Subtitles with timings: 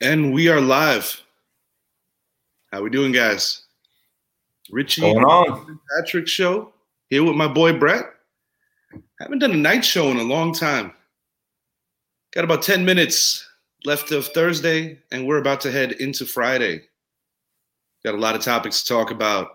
[0.00, 1.20] And we are live.
[2.70, 3.62] How we doing, guys?
[4.70, 5.80] Richie Going on?
[5.96, 6.72] Patrick show
[7.10, 8.04] here with my boy Brett.
[9.20, 10.92] Haven't done a night show in a long time.
[12.32, 13.44] Got about 10 minutes
[13.84, 16.82] left of Thursday, and we're about to head into Friday.
[18.04, 19.48] Got a lot of topics to talk about.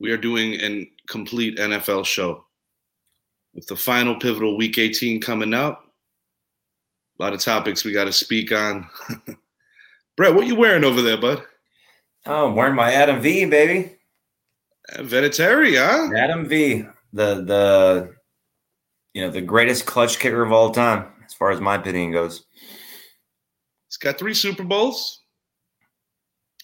[0.00, 2.44] We are doing a complete NFL show
[3.54, 5.86] with the final pivotal week 18 coming up.
[7.20, 8.88] A lot of topics we got to speak on.
[10.22, 11.42] Brett, what you wearing over there, bud?
[12.26, 13.96] Oh, I'm wearing my Adam V, baby.
[14.98, 16.16] Vinatieri, huh?
[16.16, 18.14] Adam V, the the
[19.14, 22.44] you know the greatest clutch kicker of all time, as far as my opinion goes.
[23.88, 25.22] He's got three Super Bowls.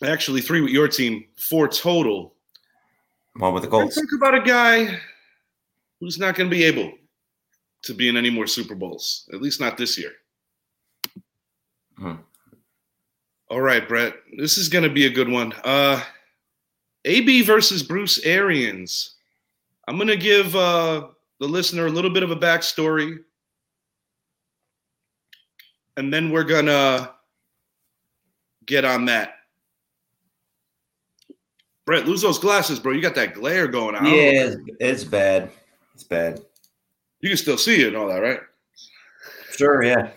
[0.04, 2.36] Actually, three with your team, four total.
[3.34, 3.96] One with the Colts.
[3.96, 5.00] talk about a guy
[5.98, 6.92] who's not going to be able
[7.82, 10.12] to be in any more Super Bowls, at least not this year.
[11.98, 12.14] Hmm.
[13.50, 15.54] All right, Brett, this is going to be a good one.
[15.64, 16.02] Uh,
[17.06, 19.14] AB versus Bruce Arians.
[19.86, 21.08] I'm going to give uh,
[21.40, 23.18] the listener a little bit of a backstory,
[25.96, 27.10] and then we're going to
[28.66, 29.34] get on that.
[31.86, 32.92] Brett, lose those glasses, bro.
[32.92, 34.06] You got that glare going on.
[34.06, 34.22] I don't know.
[34.22, 35.50] Yeah, it's, it's bad.
[35.94, 36.42] It's bad.
[37.20, 38.40] You can still see it and all that, right?
[39.56, 40.10] Sure, yeah.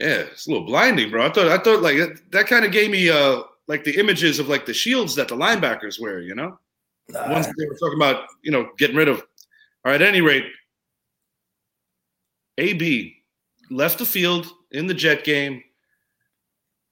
[0.00, 1.26] Yeah, it's a little blinding, bro.
[1.26, 4.38] I thought I thought like that, that kind of gave me uh like the images
[4.38, 6.58] of like the shields that the linebackers wear, you know?
[7.28, 9.18] Ones Uh, they were talking about, you know, getting rid of.
[9.84, 10.44] All right, at any rate,
[12.58, 13.16] AB
[13.70, 15.62] left the field in the Jet game.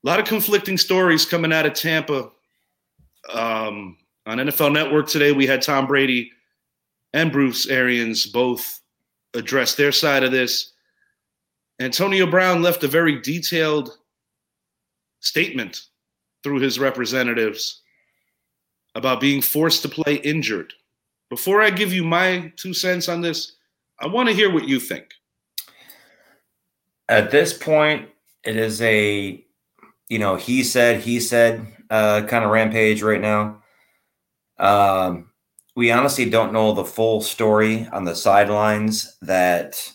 [0.05, 2.31] A lot of conflicting stories coming out of Tampa.
[3.33, 6.31] Um, on NFL Network today, we had Tom Brady
[7.13, 8.81] and Bruce Arians both
[9.35, 10.73] address their side of this.
[11.81, 13.97] Antonio Brown left a very detailed
[15.21, 15.83] statement
[16.43, 17.83] through his representatives
[18.95, 20.73] about being forced to play injured.
[21.31, 23.53] Before I give you my two cents on this,
[24.01, 25.13] I want to hear what you think.
[27.09, 28.09] at this point,
[28.45, 29.45] it is a
[30.09, 33.63] you know he said he said uh, kind of rampage right now.
[34.59, 35.31] Um,
[35.77, 39.93] we honestly don't know the full story on the sidelines that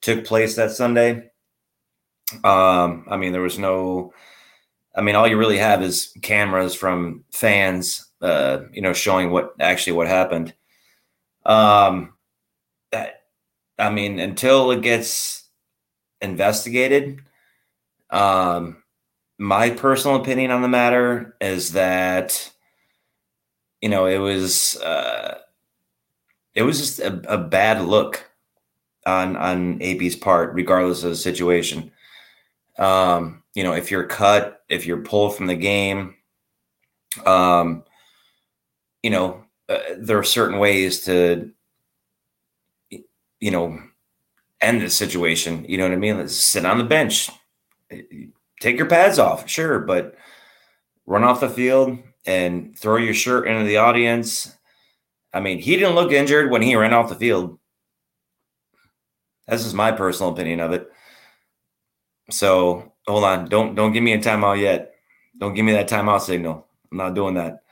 [0.00, 1.30] took place that Sunday.
[2.44, 4.12] Um, I mean, there was no.
[4.94, 9.54] I mean, all you really have is cameras from fans, uh, you know, showing what
[9.60, 10.52] actually what happened.
[11.46, 12.14] Um,
[12.90, 13.22] that,
[13.78, 15.48] I mean, until it gets
[16.20, 17.20] investigated,
[18.10, 18.82] um,
[19.38, 22.52] my personal opinion on the matter is that,
[23.80, 25.38] you know, it was, uh,
[26.54, 28.29] it was just a, a bad look
[29.06, 31.90] on on AB's part, regardless of the situation.
[32.78, 36.14] Um, you know, if you're cut, if you're pulled from the game,
[37.26, 37.84] um,
[39.02, 41.50] you know, uh, there are certain ways to,
[42.90, 43.78] you know,
[44.60, 45.64] end the situation.
[45.68, 46.18] You know what I mean?
[46.18, 47.30] Let's sit on the bench,
[48.60, 50.16] take your pads off, sure, but
[51.06, 54.54] run off the field and throw your shirt into the audience.
[55.32, 57.58] I mean, he didn't look injured when he ran off the field.
[59.48, 60.90] This is my personal opinion of it.
[62.30, 64.94] So hold on, don't don't give me a timeout yet.
[65.38, 66.66] Don't give me that timeout signal.
[66.90, 67.62] I'm not doing that.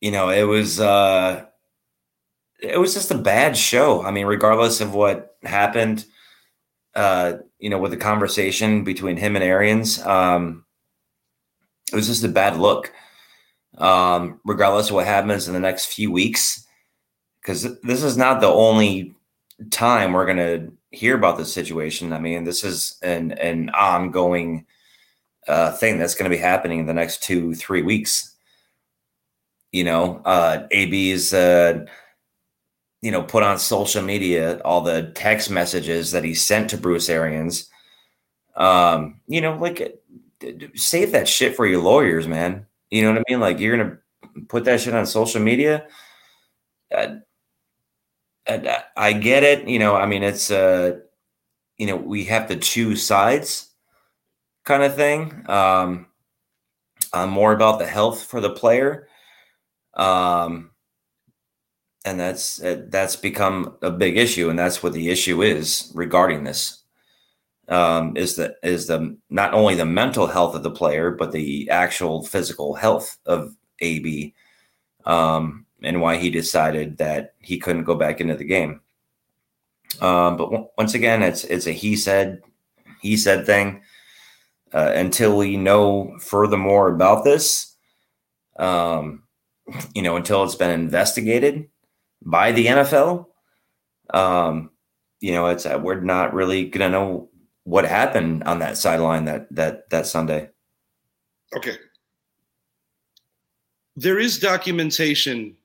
[0.00, 1.46] You know, it was uh
[2.62, 4.02] it was just a bad show.
[4.02, 6.04] I mean, regardless of what happened,
[6.94, 10.64] uh, you know, with the conversation between him and Arians, um,
[11.92, 12.92] it was just a bad look.
[13.78, 16.66] Um, regardless of what happens in the next few weeks,
[17.40, 19.14] because this is not the only
[19.70, 22.12] time we're going to hear about this situation.
[22.12, 24.66] I mean, this is an an ongoing
[25.48, 28.34] uh, thing that's going to be happening in the next two three weeks.
[29.72, 31.86] You know, uh, AB's uh,
[33.00, 37.08] you know put on social media all the text messages that he sent to Bruce
[37.08, 37.68] Arians.
[38.54, 39.98] Um, you know, like
[40.74, 42.66] save that shit for your lawyers, man.
[42.90, 43.40] You know what I mean?
[43.40, 43.98] Like you're gonna
[44.48, 45.86] put that shit on social media.
[46.94, 47.16] Uh,
[48.46, 49.68] I get it.
[49.68, 51.00] You know, I mean, it's uh,
[51.78, 53.70] you know, we have to choose sides,
[54.64, 55.44] kind of thing.
[55.48, 56.06] Um,
[57.12, 59.08] uh, more about the health for the player,
[59.94, 60.70] um,
[62.04, 66.44] and that's uh, that's become a big issue, and that's what the issue is regarding
[66.44, 66.78] this.
[67.68, 71.70] Um, is the is the not only the mental health of the player, but the
[71.70, 74.34] actual physical health of AB.
[75.04, 78.80] Um, and why he decided that he couldn't go back into the game.
[80.00, 82.42] Um, but w- once again, it's it's a he said
[83.00, 83.82] he said thing.
[84.72, 87.76] uh, until we know furthermore about this.
[88.58, 89.24] Um,
[89.94, 91.68] you know, until it's been investigated
[92.22, 93.26] by the NFL.
[94.12, 94.70] Um,
[95.20, 97.30] you know, it's uh, we're not really gonna know
[97.64, 100.50] what happened on that sideline that that that Sunday.
[101.56, 101.76] Okay.
[103.96, 105.56] There is documentation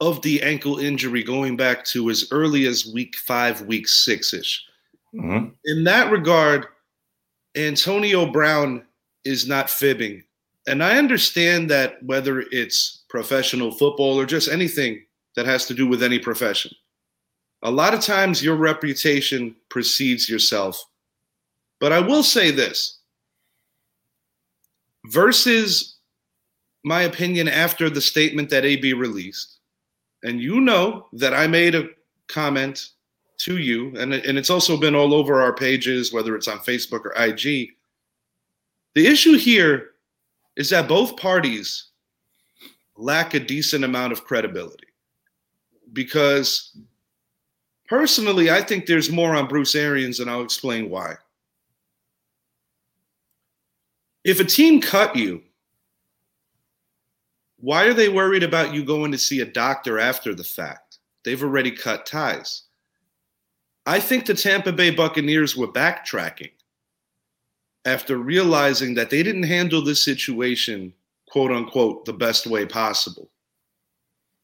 [0.00, 4.64] of the ankle injury going back to as early as week five, week six ish.
[5.14, 5.48] Mm-hmm.
[5.64, 6.66] In that regard,
[7.56, 8.84] Antonio Brown
[9.24, 10.22] is not fibbing.
[10.66, 15.02] And I understand that whether it's professional football or just anything
[15.36, 16.72] that has to do with any profession,
[17.62, 20.84] a lot of times your reputation precedes yourself.
[21.80, 22.98] But I will say this
[25.06, 25.96] versus
[26.84, 29.55] my opinion after the statement that AB released,
[30.22, 31.88] and you know that I made a
[32.28, 32.90] comment
[33.38, 37.04] to you, and, and it's also been all over our pages, whether it's on Facebook
[37.04, 37.70] or IG.
[38.94, 39.90] The issue here
[40.56, 41.90] is that both parties
[42.96, 44.86] lack a decent amount of credibility
[45.92, 46.76] because
[47.88, 51.14] personally, I think there's more on Bruce Arians, and I'll explain why.
[54.24, 55.42] If a team cut you,
[57.58, 60.98] why are they worried about you going to see a doctor after the fact?
[61.24, 62.62] They've already cut ties.
[63.86, 66.50] I think the Tampa Bay Buccaneers were backtracking
[67.84, 70.92] after realizing that they didn't handle this situation,
[71.28, 73.30] quote unquote, the best way possible.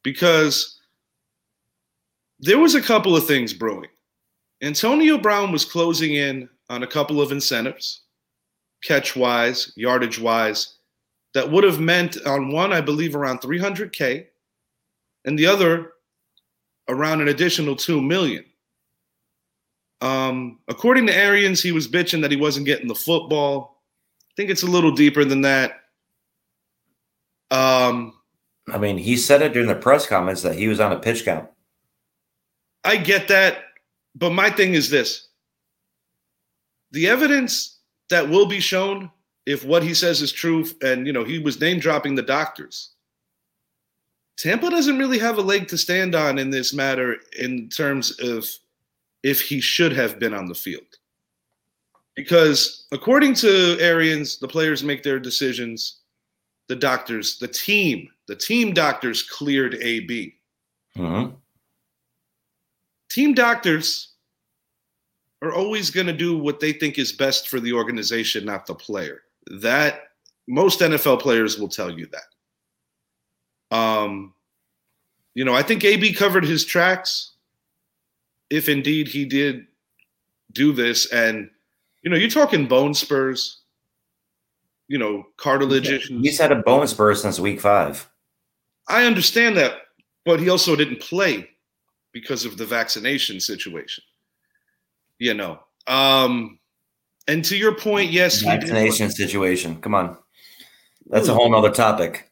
[0.04, 0.78] Because
[2.38, 3.90] there was a couple of things brewing.
[4.62, 8.02] Antonio Brown was closing in on a couple of incentives,
[8.84, 10.76] catch wise, yardage wise,
[11.34, 14.26] that would have meant on one, I believe, around 300K,
[15.24, 15.92] and the other
[16.88, 18.44] around an additional 2 million.
[20.00, 23.82] Um, according to Arians, he was bitching that he wasn't getting the football.
[24.20, 25.80] I think it's a little deeper than that.
[27.50, 28.14] Um,
[28.72, 31.24] I mean, he said it during the press comments that he was on a pitch
[31.24, 31.48] count.
[32.82, 33.58] I get that,
[34.14, 35.28] but my thing is this:
[36.90, 37.78] the evidence
[38.10, 39.10] that will be shown
[39.46, 42.90] if what he says is true, and you know he was name dropping the doctors.
[44.36, 48.46] Tampa doesn't really have a leg to stand on in this matter in terms of
[49.22, 50.86] if he should have been on the field.
[52.14, 55.98] Because according to Arians, the players make their decisions.
[56.68, 60.34] The doctors, the team, the team doctors cleared AB.
[60.96, 61.34] Mm-hmm.
[63.10, 64.12] Team doctors
[65.42, 68.74] are always going to do what they think is best for the organization, not the
[68.74, 69.22] player.
[69.46, 70.02] That
[70.48, 73.76] most NFL players will tell you that.
[73.76, 74.34] Um,
[75.34, 77.32] you know, I think AB covered his tracks
[78.50, 79.66] if indeed he did
[80.52, 81.10] do this.
[81.10, 81.48] And
[82.02, 83.60] you know you're talking bone spurs
[84.88, 88.08] you know cartilage he's had a bone spur since week five.
[88.88, 89.74] I understand that
[90.24, 91.48] but he also didn't play
[92.12, 94.04] because of the vaccination situation
[95.18, 95.60] you know.
[95.86, 96.58] Um
[97.28, 99.80] and to your point yes vaccination situation.
[99.80, 100.16] Come on.
[101.06, 102.30] That's a whole nother topic.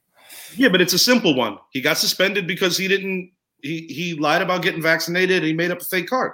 [0.56, 1.58] Yeah but it's a simple one.
[1.70, 3.32] He got suspended because he didn't
[3.62, 6.32] he he lied about getting vaccinated and he made up a fake card.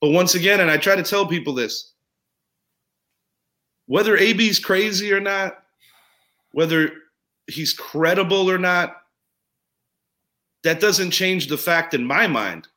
[0.00, 1.92] But once again, and I try to tell people this,
[3.86, 5.62] whether AB's crazy or not,
[6.52, 6.92] whether
[7.46, 8.96] he's credible or not,
[10.62, 12.68] that doesn't change the fact in my mind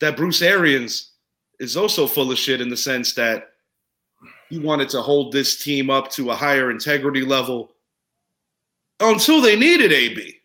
[0.00, 1.12] that Bruce Arians
[1.60, 3.51] is also full of shit in the sense that
[4.52, 7.72] he wanted to hold this team up to a higher integrity level
[9.00, 10.40] until they needed AB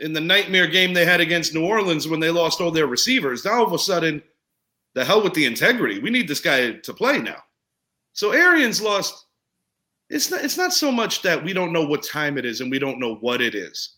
[0.00, 3.44] in the nightmare game they had against New Orleans when they lost all their receivers.
[3.44, 4.20] Now all of a sudden,
[4.94, 6.00] the hell with the integrity.
[6.00, 7.36] We need this guy to play now.
[8.14, 9.26] So Arians lost.
[10.10, 10.44] It's not.
[10.44, 12.98] It's not so much that we don't know what time it is and we don't
[12.98, 13.94] know what it is.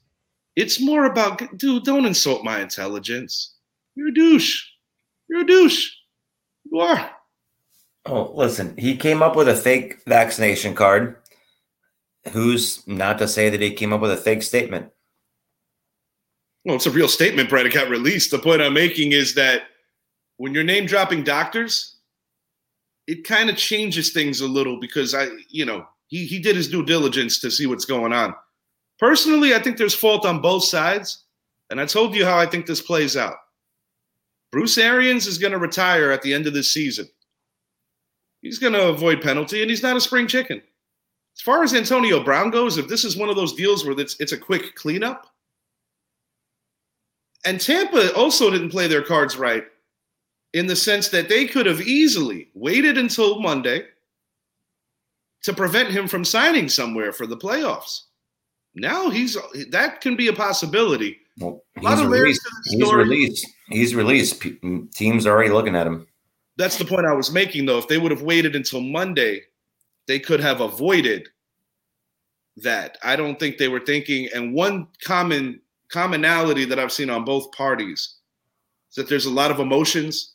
[0.56, 1.84] It's more about, dude.
[1.84, 3.54] Don't insult my intelligence.
[3.94, 4.62] You're a douche.
[5.30, 5.90] You're a douche.
[6.70, 7.12] You are.
[8.06, 8.76] Oh, listen.
[8.76, 11.16] He came up with a fake vaccination card.
[12.32, 14.90] Who's not to say that he came up with a fake statement?
[16.64, 17.66] well, it's a real statement, Brett.
[17.66, 18.30] It got released.
[18.30, 19.64] The point I'm making is that
[20.38, 21.96] when you're name dropping doctors,
[23.06, 26.68] it kind of changes things a little because I, you know, he he did his
[26.68, 28.34] due diligence to see what's going on.
[28.98, 31.24] Personally, I think there's fault on both sides,
[31.70, 33.36] and I told you how I think this plays out.
[34.50, 37.06] Bruce Arians is going to retire at the end of this season.
[38.44, 40.62] He's going to avoid penalty, and he's not a spring chicken.
[41.34, 44.20] As far as Antonio Brown goes, if this is one of those deals where it's
[44.20, 45.26] it's a quick cleanup,
[47.46, 49.64] and Tampa also didn't play their cards right
[50.52, 53.86] in the sense that they could have easily waited until Monday,
[55.42, 58.02] to prevent him from signing somewhere for the playoffs.
[58.74, 59.38] Now he's
[59.70, 61.18] that can be a possibility.
[61.38, 62.46] Well, he's released.
[62.66, 63.46] He's released.
[63.68, 64.42] He's released.
[64.94, 66.06] Teams are already looking at him.
[66.56, 67.78] That's the point I was making, though.
[67.78, 69.42] If they would have waited until Monday,
[70.06, 71.28] they could have avoided
[72.58, 72.98] that.
[73.02, 74.28] I don't think they were thinking.
[74.34, 78.16] And one common commonality that I've seen on both parties
[78.90, 80.34] is that there's a lot of emotions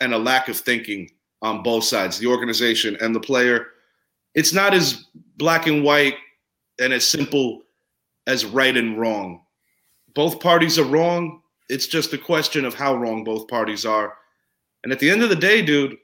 [0.00, 1.10] and a lack of thinking
[1.42, 3.68] on both sides, the organization and the player.
[4.34, 6.16] It's not as black and white
[6.80, 7.62] and as simple
[8.26, 9.42] as right and wrong.
[10.14, 11.42] Both parties are wrong.
[11.68, 14.14] It's just a question of how wrong both parties are.
[14.82, 15.96] And at the end of the day, dude,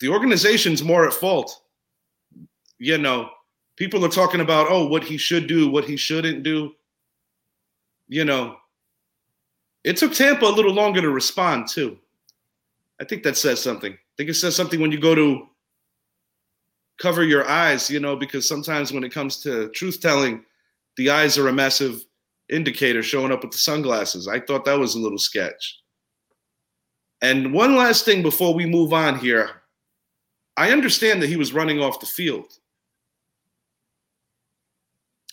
[0.00, 1.62] the organization's more at fault.
[2.78, 3.30] You know,
[3.76, 6.72] people are talking about, oh, what he should do, what he shouldn't do.
[8.08, 8.56] You know,
[9.84, 11.98] it took Tampa a little longer to respond, too.
[13.00, 13.92] I think that says something.
[13.92, 15.46] I think it says something when you go to
[16.98, 20.44] cover your eyes, you know, because sometimes when it comes to truth telling,
[20.96, 22.04] the eyes are a massive
[22.48, 24.26] indicator showing up with the sunglasses.
[24.26, 25.80] I thought that was a little sketch.
[27.20, 29.50] And one last thing before we move on here.
[30.56, 32.52] I understand that he was running off the field.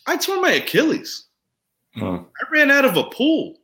[0.05, 1.25] I tore my Achilles.
[1.95, 2.19] Huh.
[2.19, 3.57] I ran out of a pool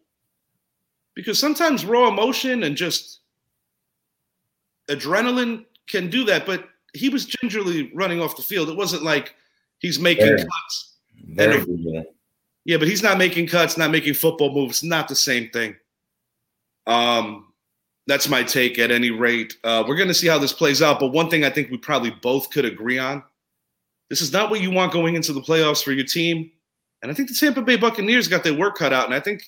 [1.14, 3.20] because sometimes raw emotion and just
[4.90, 6.46] adrenaline can do that.
[6.46, 8.70] But he was gingerly running off the field.
[8.70, 9.36] It wasn't like
[9.80, 10.96] he's making very, cuts.
[11.28, 12.06] Very good.
[12.66, 14.84] Yeah, but he's not making cuts, not making football moves.
[14.84, 15.76] Not the same thing.
[16.88, 17.51] Um,
[18.08, 19.58] that's my take at any rate.
[19.64, 21.00] Uh, we're going to see how this plays out.
[21.00, 23.24] But one thing I think we probably both could agree on
[24.10, 26.52] this is not what you want going into the playoffs for your team.
[27.02, 29.06] And I think the Tampa Bay Buccaneers got their work cut out.
[29.06, 29.44] And I think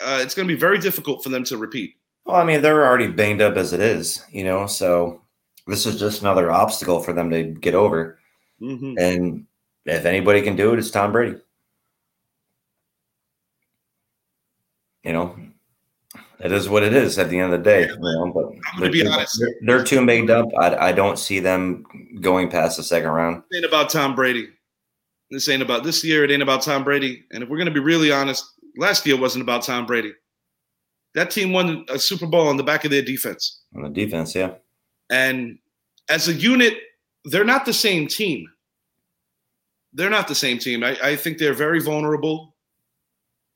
[0.00, 1.96] uh, it's going to be very difficult for them to repeat.
[2.24, 5.20] Well, I mean, they're already banged up as it is, you know, so
[5.66, 8.18] this is just another obstacle for them to get over.
[8.62, 8.94] Mm-hmm.
[8.98, 9.46] And
[9.84, 11.38] if anybody can do it, it's Tom Brady.
[15.02, 15.36] You know,
[16.44, 17.88] it is what it is at the end of the day.
[17.88, 19.40] You know, but I'm going to be honest.
[19.40, 20.46] They're, they're, too made up.
[20.58, 21.84] I, I don't see them
[22.20, 23.42] going past the second round.
[23.54, 24.48] Ain't about Tom Brady.
[25.30, 26.22] This ain't about this year.
[26.22, 27.24] It ain't about Tom Brady.
[27.32, 28.44] And if we're going to be really honest,
[28.76, 30.12] last year wasn't about Tom Brady.
[31.14, 33.62] That team won a Super Bowl on the back of their defense.
[33.74, 34.52] On the defense, yeah.
[35.10, 35.58] And
[36.10, 36.74] as a unit,
[37.24, 38.46] they're not the same team.
[39.94, 40.84] They're not the same team.
[40.84, 42.53] I, I think they're very vulnerable.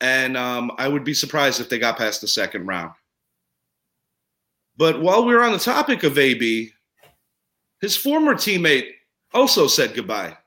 [0.01, 2.93] And um, I would be surprised if they got past the second round.
[4.77, 6.71] But while we are on the topic of AB,
[7.81, 8.91] his former teammate
[9.33, 10.29] also said goodbye.
[10.29, 10.37] A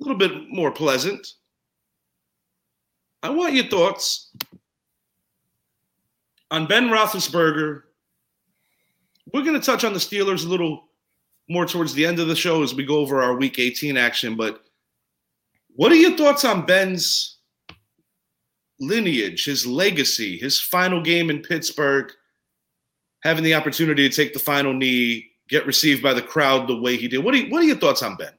[0.00, 1.26] little bit more pleasant.
[3.22, 4.30] I want your thoughts
[6.50, 7.82] on Ben Roethlisberger.
[9.32, 10.88] We're going to touch on the Steelers a little
[11.48, 14.36] more towards the end of the show as we go over our Week 18 action.
[14.36, 14.62] But
[15.74, 17.35] what are your thoughts on Ben's
[18.80, 22.10] lineage, his legacy, his final game in Pittsburgh,
[23.22, 26.96] having the opportunity to take the final knee, get received by the crowd the way
[26.96, 27.24] he did.
[27.24, 28.32] What are you, what are your thoughts on Ben?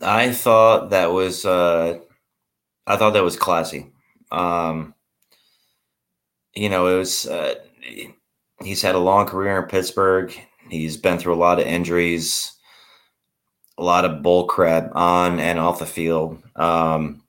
[0.00, 1.98] I thought that was uh,
[2.86, 3.90] I thought that was classy.
[4.30, 4.94] Um,
[6.54, 7.54] you know, it was uh,
[8.62, 10.32] he's had a long career in Pittsburgh.
[10.70, 12.52] He's been through a lot of injuries,
[13.76, 16.42] a lot of bull crap on and off the field.
[16.56, 17.22] Um,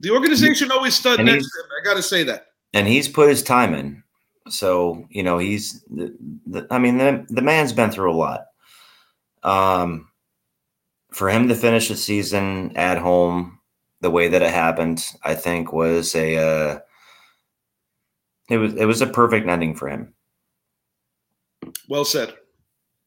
[0.00, 1.70] the organization always stood next to him.
[1.80, 2.46] I got to say that.
[2.74, 4.02] And he's put his time in.
[4.48, 8.46] So, you know, he's, the, the, I mean, the, the man's been through a lot.
[9.42, 10.08] Um,
[11.10, 13.58] for him to finish the season at home
[14.00, 16.78] the way that it happened, I think was a, uh,
[18.48, 20.14] it was, it was a perfect ending for him.
[21.88, 22.34] Well said.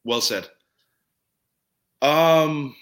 [0.03, 0.48] Well said.
[2.01, 2.75] Um,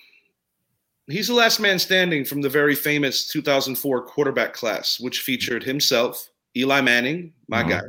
[1.10, 6.30] he's the last man standing from the very famous 2004 quarterback class, which featured himself,
[6.56, 7.70] Eli Manning, my mm-hmm.
[7.70, 7.82] guy,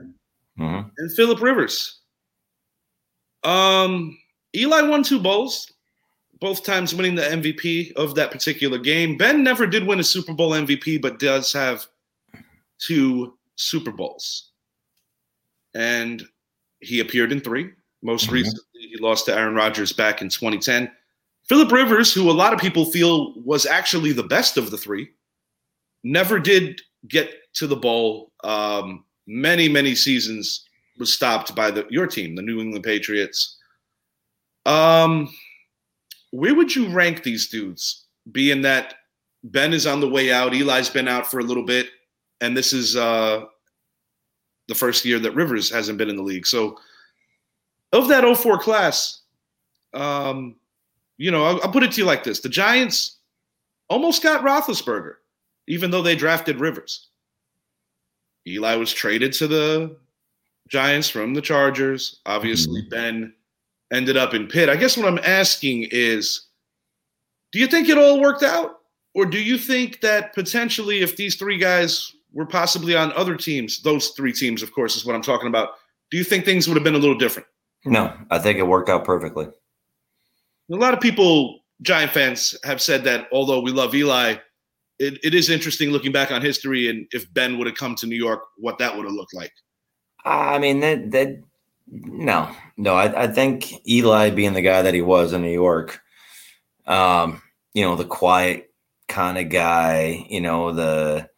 [0.59, 0.89] mm-hmm.
[0.99, 2.01] and Philip Rivers.
[3.43, 4.19] Um,
[4.55, 5.73] Eli won two bowls,
[6.41, 9.17] both times winning the MVP of that particular game.
[9.17, 11.87] Ben never did win a Super Bowl MVP, but does have
[12.79, 14.51] two Super Bowls.
[15.75, 16.25] And
[16.81, 17.71] he appeared in three.
[18.03, 18.35] Most mm-hmm.
[18.35, 20.91] recently, he lost to Aaron Rodgers back in 2010.
[21.49, 25.11] Philip Rivers, who a lot of people feel was actually the best of the three,
[26.05, 28.33] never did get to the bowl.
[28.45, 30.65] Um, many, many seasons
[30.99, 33.57] was stopped by the your team, the New England Patriots.
[34.67, 35.33] Um,
[36.31, 38.07] where would you rank these dudes?
[38.31, 38.95] Being that
[39.43, 41.89] Ben is on the way out, Eli's been out for a little bit,
[42.41, 43.45] and this is uh,
[44.69, 46.47] the first year that Rivers hasn't been in the league.
[46.47, 46.79] So,
[47.93, 49.23] of that 04 class,
[49.95, 50.57] um,
[51.21, 53.19] you know, I'll, I'll put it to you like this: the Giants
[53.89, 55.15] almost got Roethlisberger,
[55.69, 57.09] even though they drafted Rivers.
[58.47, 59.97] Eli was traded to the
[60.69, 62.21] Giants from the Chargers.
[62.25, 62.89] Obviously, mm-hmm.
[62.89, 63.35] Ben
[63.93, 64.71] ended up in Pitt.
[64.71, 66.47] I guess what I'm asking is
[67.53, 68.79] do you think it all worked out?
[69.15, 73.83] Or do you think that potentially, if these three guys were possibly on other teams,
[73.83, 75.71] those three teams, of course, is what I'm talking about,
[76.11, 77.49] do you think things would have been a little different?
[77.85, 79.49] No, I think it worked out perfectly.
[80.71, 84.37] A lot of people, Giant fans, have said that although we love Eli,
[84.99, 88.07] it, it is interesting looking back on history and if Ben would have come to
[88.07, 89.53] New York, what that would have looked like.
[90.25, 91.43] I mean, that, that
[91.91, 96.01] no, no, I, I think Eli being the guy that he was in New York,
[96.87, 97.43] um,
[97.75, 98.71] you know, the quiet
[99.09, 101.29] kind of guy, you know, the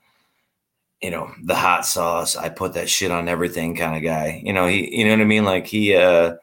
[1.01, 4.41] you know, the hot sauce, I put that shit on everything kind of guy.
[4.45, 5.45] You know, he you know what I mean?
[5.45, 6.35] Like he uh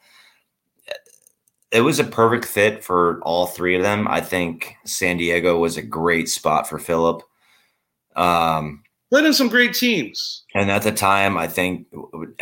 [1.72, 4.08] it was a perfect fit for all three of them.
[4.08, 7.22] I think San Diego was a great spot for Philip.
[8.16, 10.44] Um played in some great teams.
[10.54, 11.88] And at the time, I think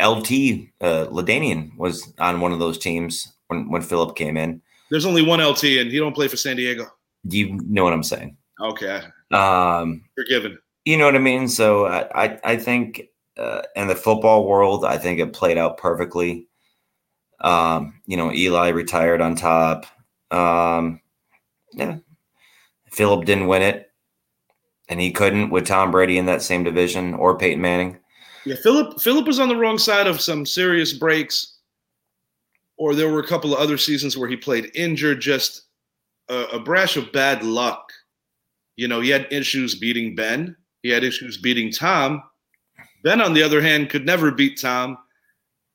[0.00, 4.62] LT uh, LaDainian was on one of those teams when when Philip came in.
[4.90, 6.86] There's only one LT, and he don't play for San Diego.
[7.24, 8.36] You know what I'm saying?
[8.60, 9.02] Okay.
[9.32, 10.58] Um, Forgiven.
[10.84, 11.48] You know what I mean?
[11.48, 13.02] So I I, I think
[13.36, 16.47] uh, in the football world, I think it played out perfectly.
[17.40, 19.86] Um, you know, Eli retired on top.
[20.30, 21.00] Um,
[21.72, 21.98] yeah,
[22.90, 23.90] Philip didn't win it,
[24.88, 27.98] and he couldn't with Tom Brady in that same division or Peyton Manning.
[28.44, 31.58] Yeah, Philip Philip was on the wrong side of some serious breaks,
[32.76, 35.20] or there were a couple of other seasons where he played injured.
[35.20, 35.64] Just
[36.28, 37.92] a, a brash of bad luck.
[38.76, 40.56] You know, he had issues beating Ben.
[40.82, 42.22] He had issues beating Tom.
[43.02, 44.98] Ben, on the other hand, could never beat Tom.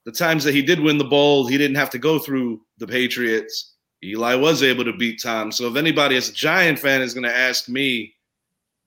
[0.05, 2.87] The times that he did win the bowl, he didn't have to go through the
[2.87, 3.73] Patriots.
[4.03, 5.51] Eli was able to beat Tom.
[5.51, 8.13] So if anybody as a Giant fan is going to ask me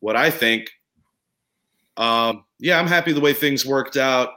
[0.01, 0.71] what I think,
[1.97, 4.31] um, yeah, I'm happy the way things worked out.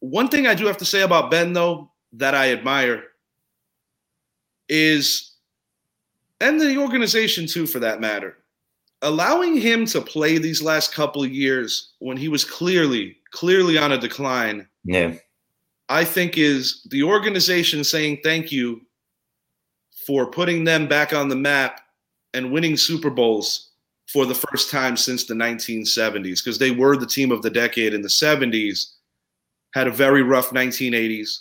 [0.00, 3.04] One thing I do have to say about Ben, though, that I admire
[4.68, 5.32] is,
[6.40, 8.38] and the organization too, for that matter,
[9.02, 13.92] allowing him to play these last couple of years when he was clearly, clearly on
[13.92, 14.66] a decline.
[14.84, 15.14] Yeah.
[15.88, 18.80] I think is the organization saying thank you
[20.06, 21.80] for putting them back on the map
[22.32, 23.70] and winning Super Bowls
[24.12, 27.94] for the first time since the 1970s because they were the team of the decade
[27.94, 28.92] in the 70s,
[29.72, 31.40] had a very rough 1980s.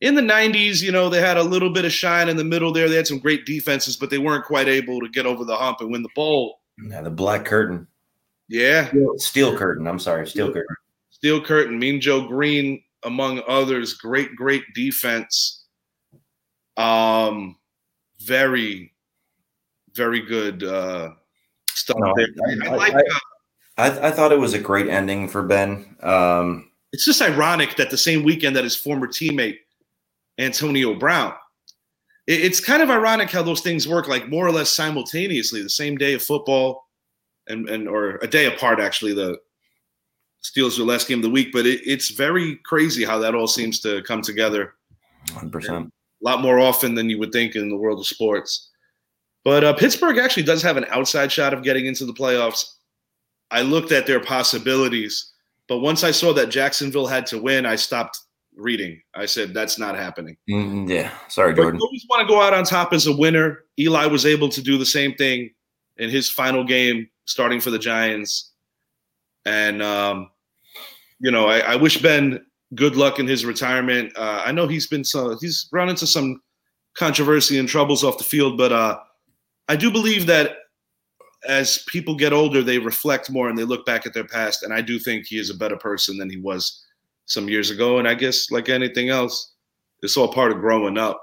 [0.00, 2.72] In the 90s, you know, they had a little bit of shine in the middle
[2.72, 2.88] there.
[2.88, 5.80] They had some great defenses, but they weren't quite able to get over the hump
[5.80, 6.60] and win the bowl.
[6.82, 7.86] Yeah, the black curtain.
[8.48, 8.88] Yeah.
[8.88, 9.86] Steel, steel curtain.
[9.86, 10.76] I'm sorry, steel curtain.
[11.10, 11.78] Steel curtain.
[11.78, 15.64] Mean Joe Greene, among others, great, great defense.
[16.76, 17.56] Um,
[18.20, 18.92] very,
[19.94, 21.10] very good uh,
[21.70, 22.26] stuff no, there.
[22.64, 23.18] I, I, like, uh,
[23.76, 25.96] I, I, thought it was a great ending for Ben.
[26.02, 29.58] Um, it's just ironic that the same weekend that his former teammate
[30.38, 31.34] Antonio Brown.
[32.26, 35.70] It, it's kind of ironic how those things work, like more or less simultaneously, the
[35.70, 36.86] same day of football,
[37.48, 39.14] and and or a day apart actually.
[39.14, 39.38] The
[40.42, 43.46] Steelers were last game of the week, but it, it's very crazy how that all
[43.46, 44.74] seems to come together.
[45.32, 45.86] Hundred percent.
[45.86, 48.70] A lot more often than you would think in the world of sports.
[49.44, 52.64] But uh, Pittsburgh actually does have an outside shot of getting into the playoffs.
[53.50, 55.32] I looked at their possibilities,
[55.68, 58.20] but once I saw that Jacksonville had to win, I stopped
[58.54, 59.00] reading.
[59.14, 60.36] I said that's not happening.
[60.48, 61.78] Mm, yeah, sorry, Jordan.
[61.78, 63.64] But always want to go out on top as a winner.
[63.78, 65.50] Eli was able to do the same thing
[65.96, 68.49] in his final game, starting for the Giants.
[69.46, 70.30] And um,
[71.20, 74.12] you know, I, I, wish Ben good luck in his retirement.
[74.16, 76.40] Uh, I know he's been so he's run into some
[76.96, 78.98] controversy and troubles off the field, but uh,
[79.68, 80.56] I do believe that
[81.48, 84.62] as people get older, they reflect more and they look back at their past.
[84.62, 86.84] And I do think he is a better person than he was
[87.26, 87.98] some years ago.
[87.98, 89.54] And I guess, like anything else,
[90.02, 91.20] it's all part of growing up.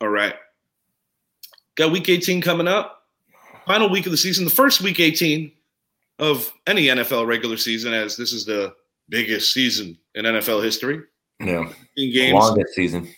[0.00, 0.34] All right.
[1.76, 3.04] Got week 18 coming up.
[3.66, 5.52] Final week of the season, the first week 18
[6.18, 8.74] of any NFL regular season, as this is the
[9.08, 11.00] biggest season in NFL history.
[11.40, 11.70] Yeah.
[11.96, 12.34] Games.
[12.34, 13.08] Longest season.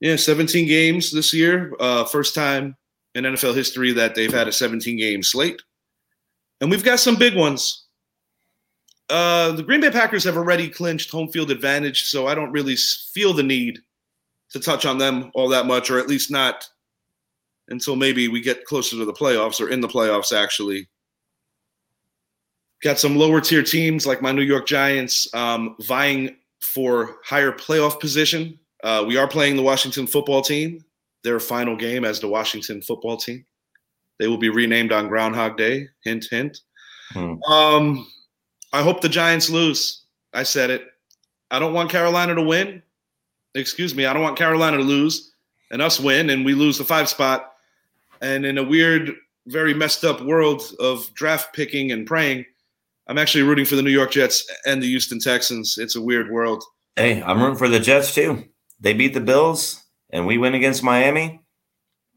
[0.00, 1.72] Yeah, 17 games this year.
[1.78, 2.76] Uh, first time
[3.14, 5.62] in NFL history that they've had a 17 game slate.
[6.60, 7.86] And we've got some big ones.
[9.10, 12.76] Uh, the Green Bay Packers have already clinched home field advantage, so I don't really
[12.76, 13.78] feel the need
[14.50, 16.68] to touch on them all that much, or at least not
[17.68, 20.88] until maybe we get closer to the playoffs or in the playoffs, actually.
[22.82, 28.00] Got some lower tier teams like my New York Giants um, vying for higher playoff
[28.00, 28.58] position.
[28.82, 30.84] Uh, we are playing the Washington football team,
[31.22, 33.44] their final game as the Washington football team.
[34.18, 35.88] They will be renamed on Groundhog Day.
[36.04, 36.60] Hint, hint.
[37.12, 37.42] Hmm.
[37.42, 38.06] Um,
[38.72, 40.04] I hope the Giants lose.
[40.32, 40.86] I said it.
[41.50, 42.82] I don't want Carolina to win.
[43.54, 44.06] Excuse me.
[44.06, 45.32] I don't want Carolina to lose
[45.70, 47.51] and us win and we lose the five spot.
[48.22, 49.12] And in a weird,
[49.48, 52.46] very messed up world of draft picking and praying,
[53.08, 55.76] I'm actually rooting for the New York Jets and the Houston Texans.
[55.76, 56.62] It's a weird world.
[56.96, 58.44] Hey, I'm rooting for the Jets too.
[58.80, 61.40] They beat the Bills and we win against Miami.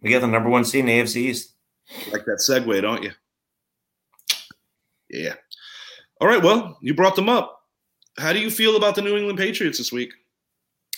[0.01, 1.53] We get the number one seed in the AFC East.
[2.11, 3.11] Like that segue, don't you?
[5.09, 5.33] Yeah.
[6.21, 6.41] All right.
[6.41, 7.63] Well, you brought them up.
[8.17, 10.13] How do you feel about the New England Patriots this week?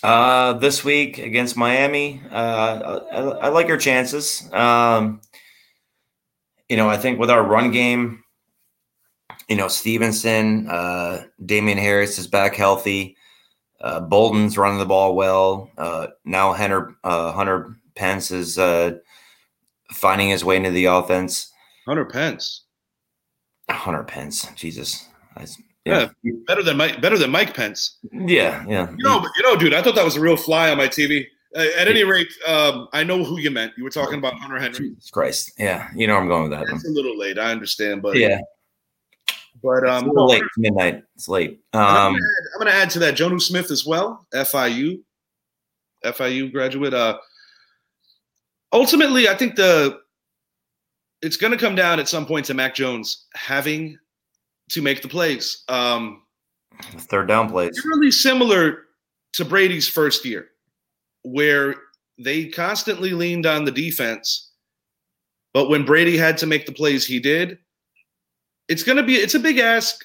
[0.04, 4.48] Uh, this week against Miami, uh, I, I like our chances.
[4.54, 5.22] Um,
[6.70, 8.24] you know, I think with our run game,
[9.48, 13.16] you know, Stevenson, uh, Damien Harris is back healthy.
[13.80, 15.72] Uh, Bolden's running the ball well.
[15.78, 18.98] Uh, now Hunter uh, Hunter Pence is uh,
[19.92, 21.52] finding his way into the offense.
[21.86, 22.64] Hunter Pence.
[23.70, 24.48] Hunter Pence.
[24.56, 25.08] Jesus.
[25.88, 26.10] Yeah.
[26.24, 26.34] yeah.
[26.48, 27.02] better than Mike.
[27.02, 27.98] Better than Mike Pence.
[28.12, 28.90] Yeah, yeah.
[28.98, 29.74] You know, you know, dude.
[29.74, 31.26] I thought that was a real fly on my TV.
[31.56, 33.74] Uh, at any rate, um, I know who you meant.
[33.78, 34.90] You were talking about Hunter Henry.
[34.90, 35.54] Jesus Christ.
[35.58, 36.66] Yeah, you know I'm going with that.
[36.70, 37.40] It's a little late.
[37.40, 38.40] I understand, but yeah.
[39.64, 40.44] But um, it's a late.
[40.58, 41.04] Midnight.
[41.16, 41.60] It's late.
[41.74, 44.28] Um, I'm going to add to that Jonnu Smith as well.
[44.34, 45.00] FIU,
[46.04, 46.94] FIU graduate.
[46.94, 47.18] Uh,
[48.72, 50.00] ultimately, I think the
[51.22, 53.98] it's going to come down at some point to Mac Jones having
[54.70, 55.64] to make the plays.
[55.68, 56.24] Um,
[56.82, 57.82] Third down plays.
[57.86, 58.84] Really similar
[59.34, 60.50] to Brady's first year,
[61.24, 61.76] where
[62.20, 64.52] they constantly leaned on the defense,
[65.54, 67.58] but when Brady had to make the plays, he did.
[68.68, 70.04] It's going to be it's a big ask,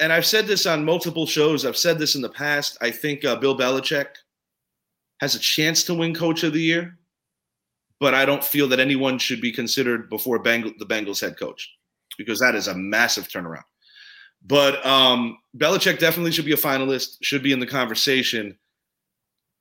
[0.00, 1.64] and I've said this on multiple shows.
[1.64, 2.78] I've said this in the past.
[2.80, 4.08] I think uh, Bill Belichick
[5.20, 6.98] has a chance to win Coach of the Year
[8.00, 11.70] but I don't feel that anyone should be considered before Bengal, the Bengals head coach
[12.18, 13.62] because that is a massive turnaround.
[14.46, 18.58] But um, Belichick definitely should be a finalist, should be in the conversation.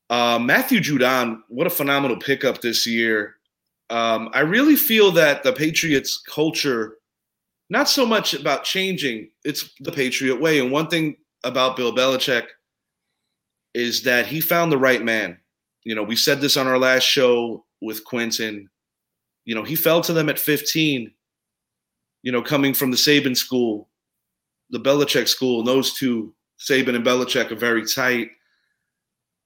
[0.10, 3.36] Uh, Matthew Judon, what a phenomenal pickup this year.
[3.90, 6.98] Um, I really feel that the Patriots culture,
[7.70, 10.60] not so much about changing, it's the Patriot way.
[10.60, 12.48] And one thing about Bill Belichick
[13.74, 15.38] is that he found the right man.
[15.84, 18.70] You know, we said this on our last show with Quentin.
[19.46, 21.12] You know, he fell to them at 15,
[22.24, 23.89] you know, coming from the Saban school,
[24.70, 28.30] the Belichick school, and those two, Saban and Belichick, are very tight.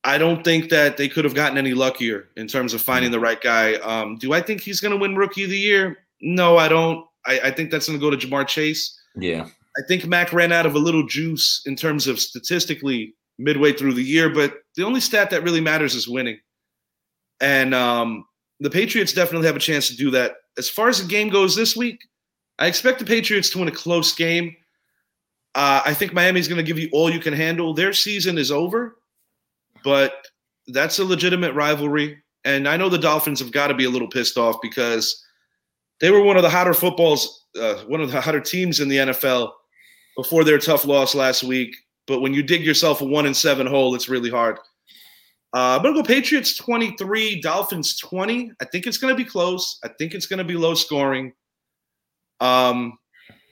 [0.03, 3.19] I don't think that they could have gotten any luckier in terms of finding the
[3.19, 3.75] right guy.
[3.75, 5.97] Um, do I think he's going to win Rookie of the Year?
[6.21, 7.05] No, I don't.
[7.25, 8.99] I, I think that's going to go to Ja'Marr Chase.
[9.15, 9.47] Yeah.
[9.77, 13.93] I think Mac ran out of a little juice in terms of statistically midway through
[13.93, 16.37] the year, but the only stat that really matters is winning.
[17.39, 18.25] And um,
[18.59, 20.35] the Patriots definitely have a chance to do that.
[20.57, 21.99] As far as the game goes this week,
[22.59, 24.55] I expect the Patriots to win a close game.
[25.55, 27.73] Uh, I think Miami's going to give you all you can handle.
[27.73, 28.97] Their season is over,
[29.83, 30.25] but
[30.67, 32.21] that's a legitimate rivalry.
[32.45, 35.23] And I know the Dolphins have got to be a little pissed off because
[36.01, 38.97] they were one of the hotter footballs, uh, one of the hotter teams in the
[38.97, 39.51] NFL
[40.17, 41.75] before their tough loss last week.
[42.07, 44.57] But when you dig yourself a one and seven hole, it's really hard.
[45.55, 48.51] Uh, I'm gonna go Patriots 23, Dolphins 20.
[48.59, 49.79] I think it's gonna be close.
[49.83, 51.31] I think it's gonna be low scoring.
[52.39, 52.97] Um,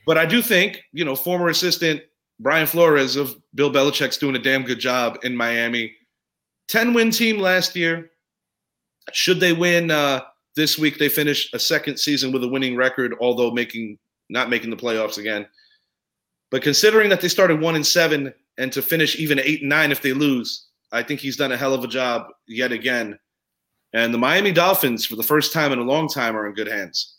[0.06, 2.02] but I do think, you know, former assistant
[2.40, 5.94] Brian Flores of Bill Belichick's doing a damn good job in Miami.
[6.68, 8.10] 10 win team last year.
[9.12, 10.22] Should they win uh,
[10.56, 14.70] this week, they finish a second season with a winning record, although making not making
[14.70, 15.46] the playoffs again.
[16.50, 19.92] But considering that they started one and seven and to finish even eight and nine
[19.92, 23.18] if they lose, I think he's done a hell of a job yet again.
[23.94, 26.68] And the Miami Dolphins, for the first time in a long time, are in good
[26.68, 27.16] hands.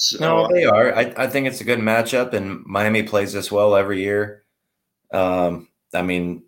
[0.00, 0.94] So, no, they are.
[0.94, 4.44] I, I think it's a good matchup, and Miami plays this well every year.
[5.12, 6.44] Um, I mean,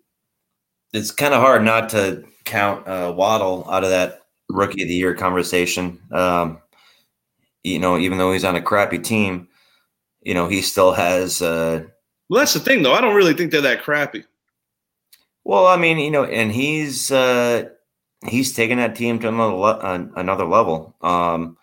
[0.93, 4.93] it's kind of hard not to count uh, Waddle out of that rookie of the
[4.93, 5.99] year conversation.
[6.13, 6.59] Um,
[7.61, 9.49] you know, even though he's on a crappy team,
[10.21, 11.41] you know, he still has.
[11.41, 11.83] Uh,
[12.29, 12.93] well, that's the thing, though.
[12.93, 14.23] I don't really think they're that crappy.
[15.43, 17.67] Well, I mean, you know, and he's uh,
[18.25, 20.95] he's taking that team to another le- uh, another level.
[21.01, 21.57] Um,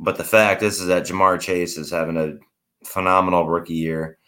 [0.00, 2.38] but the fact is, is that Ja'Marr Chase is having a
[2.84, 4.18] phenomenal rookie year,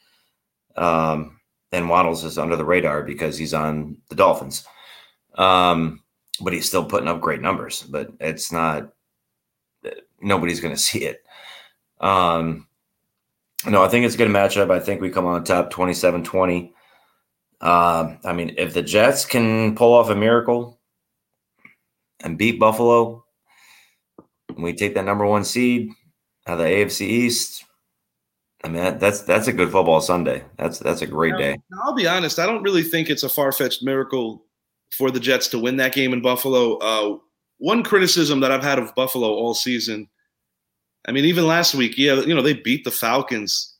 [0.76, 1.40] um,
[1.72, 4.64] and Waddles is under the radar because he's on the Dolphins.
[5.34, 6.02] Um,
[6.42, 7.82] but he's still putting up great numbers.
[7.82, 8.92] But it's not
[10.20, 11.24] nobody's going to see it.
[12.00, 12.68] Um,
[13.66, 14.70] no, I think it's a good matchup.
[14.70, 16.74] I think we come on top 27 20.
[17.60, 20.80] Uh, I mean, if the Jets can pull off a miracle
[22.20, 23.21] and beat Buffalo,
[24.58, 25.90] we take that number one seed
[26.46, 27.64] out of the AFC East.
[28.64, 30.44] I mean, that's that's a good football Sunday.
[30.56, 31.58] That's that's a great day.
[31.84, 32.38] I'll be honest.
[32.38, 34.44] I don't really think it's a far fetched miracle
[34.92, 36.76] for the Jets to win that game in Buffalo.
[36.78, 37.18] Uh,
[37.58, 40.08] one criticism that I've had of Buffalo all season.
[41.08, 43.76] I mean, even last week, yeah, you know, they beat the Falcons.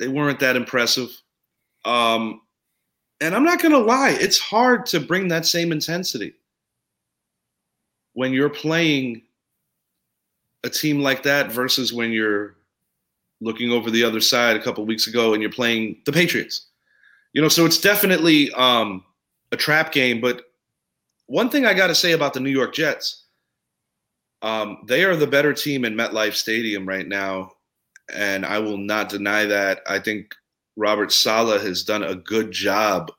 [0.00, 1.10] They weren't that impressive.
[1.84, 2.40] Um,
[3.20, 6.34] and I'm not going to lie, it's hard to bring that same intensity
[8.12, 9.22] when you're playing
[10.66, 12.56] a team like that versus when you're
[13.40, 16.66] looking over the other side a couple weeks ago and you're playing the Patriots.
[17.32, 19.04] You know, so it's definitely um,
[19.52, 20.20] a trap game.
[20.20, 20.42] But
[21.26, 23.24] one thing I got to say about the New York Jets,
[24.42, 27.52] um, they are the better team in MetLife Stadium right now,
[28.14, 29.80] and I will not deny that.
[29.86, 30.34] I think
[30.76, 33.10] Robert Saleh has done a good job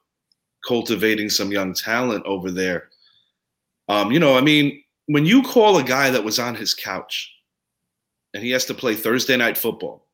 [0.68, 2.90] cultivating some young talent over there.
[3.90, 7.34] Um, you know, I mean, when you call a guy that was on his couch
[8.38, 10.06] and he has to play Thursday night football,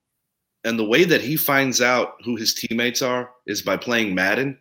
[0.64, 4.58] and the way that he finds out who his teammates are is by playing Madden.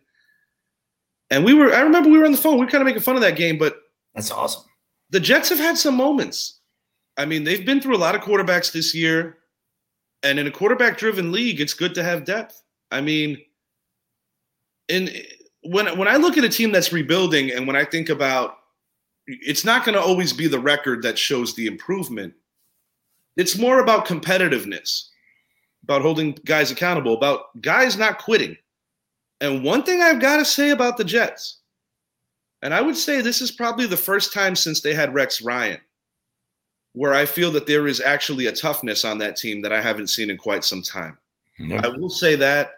[1.29, 2.55] And we were, I remember we were on the phone.
[2.55, 3.77] We were kind of making fun of that game, but
[4.13, 4.65] that's awesome.
[5.11, 6.59] The Jets have had some moments.
[7.15, 9.37] I mean, they've been through a lot of quarterbacks this year.
[10.23, 12.61] And in a quarterback driven league, it's good to have depth.
[12.91, 13.37] I mean,
[14.89, 15.09] in
[15.61, 18.57] when when I look at a team that's rebuilding and when I think about
[19.25, 22.33] it's not going to always be the record that shows the improvement.
[23.35, 25.09] It's more about competitiveness,
[25.83, 28.57] about holding guys accountable, about guys not quitting.
[29.41, 31.59] And one thing I've got to say about the Jets,
[32.61, 35.81] and I would say this is probably the first time since they had Rex Ryan,
[36.93, 40.07] where I feel that there is actually a toughness on that team that I haven't
[40.07, 41.17] seen in quite some time.
[41.83, 42.71] I will say that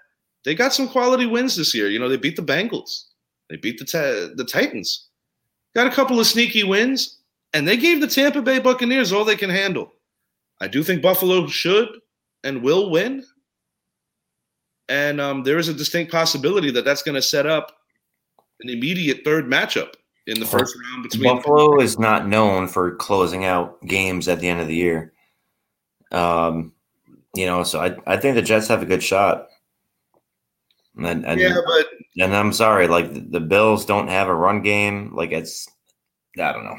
[0.43, 1.89] they got some quality wins this year.
[1.89, 3.05] You know, they beat the Bengals,
[3.49, 5.07] they beat the the Titans,
[5.75, 7.17] got a couple of sneaky wins,
[7.53, 9.91] and they gave the Tampa Bay Buccaneers all they can handle.
[10.61, 11.89] I do think Buffalo should
[12.43, 13.23] and will win,
[14.87, 17.77] and um, there is a distinct possibility that that's going to set up
[18.61, 19.93] an immediate third matchup
[20.27, 24.47] in the first round between Buffalo is not known for closing out games at the
[24.47, 25.13] end of the year.
[26.11, 26.73] Um,
[27.35, 29.47] you know, so I I think the Jets have a good shot.
[30.97, 31.87] And, and, yeah, but
[32.17, 35.13] and I'm sorry, like the, the Bills don't have a run game.
[35.13, 35.67] Like it's,
[36.39, 36.77] I don't know.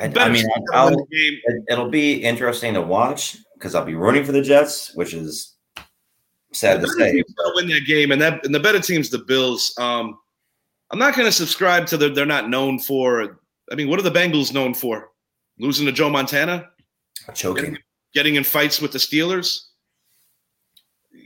[0.00, 4.32] I, I mean, I'll, it, it'll be interesting to watch because I'll be rooting for
[4.32, 5.54] the Jets, which is
[6.52, 7.22] sad the to say.
[7.54, 9.74] Win that game, and that and the better team's the Bills.
[9.78, 10.18] Um,
[10.90, 13.38] I'm not going to subscribe to the they're not known for.
[13.70, 15.10] I mean, what are the Bengals known for?
[15.58, 16.70] Losing to Joe Montana,
[17.34, 17.78] choking, getting,
[18.14, 19.66] getting in fights with the Steelers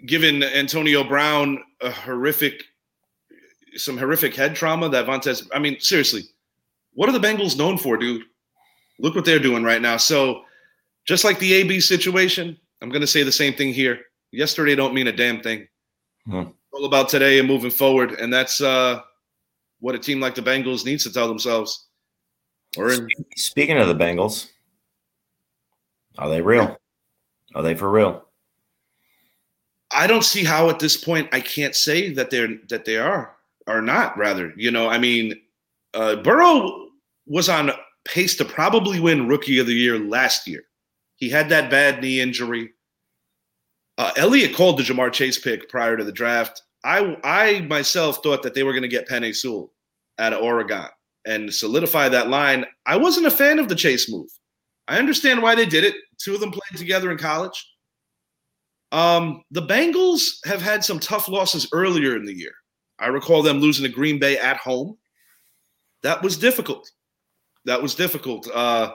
[0.07, 2.65] given Antonio Brown a horrific,
[3.77, 5.47] some horrific head trauma that Vontaze.
[5.55, 6.25] I mean, seriously,
[6.95, 8.23] what are the Bengals known for, dude?
[8.99, 9.97] Look what they're doing right now.
[9.97, 10.43] So,
[11.05, 14.01] just like the AB situation, I'm going to say the same thing here.
[14.33, 15.69] Yesterday don't mean a damn thing.
[16.27, 16.45] Hmm.
[16.73, 19.01] All about today and moving forward, and that's uh,
[19.81, 21.87] what a team like the Bengals needs to tell themselves.
[22.77, 24.51] Or in- speaking of the Bengals,
[26.19, 26.79] are they real?
[27.55, 28.27] Are they for real?
[29.93, 33.37] I don't see how at this point I can't say that they're that they are
[33.67, 34.19] or not.
[34.19, 35.41] Rather, you know, I mean,
[35.95, 36.89] uh, Burrow
[37.27, 37.71] was on
[38.07, 40.63] pace to probably win Rookie of the Year last year.
[41.17, 42.73] He had that bad knee injury.
[43.99, 46.63] Uh, Elliott called the Ja'Marr Chase pick prior to the draft.
[46.85, 49.73] I I myself thought that they were going to get Penei Sewell
[50.19, 50.87] out of Oregon
[51.27, 52.65] and solidify that line.
[52.87, 54.29] I wasn't a fan of the Chase move.
[54.89, 55.95] I understand why they did it.
[56.19, 57.67] Two of them played together in college.
[58.93, 62.53] Um, the Bengals have had some tough losses earlier in the year.
[62.99, 64.97] I recall them losing to Green Bay at home.
[66.03, 66.89] That was difficult.
[67.67, 68.49] That was difficult.
[68.53, 68.93] Uh,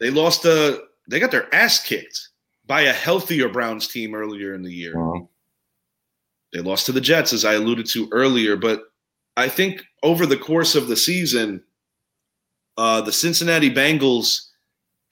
[0.00, 0.74] they lost a.
[0.74, 2.28] Uh, they got their ass kicked
[2.66, 4.94] by a healthier Browns team earlier in the year.
[6.52, 8.56] They lost to the Jets, as I alluded to earlier.
[8.56, 8.82] But
[9.36, 11.62] I think over the course of the season,
[12.76, 14.48] uh, the Cincinnati Bengals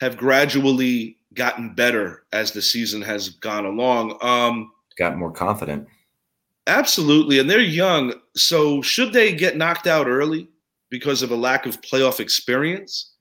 [0.00, 4.18] have gradually gotten better as the season has gone along.
[4.20, 5.86] Um, Got more confident.
[6.66, 7.38] Absolutely.
[7.38, 8.14] And they're young.
[8.34, 10.48] So, should they get knocked out early
[10.90, 13.12] because of a lack of playoff experience?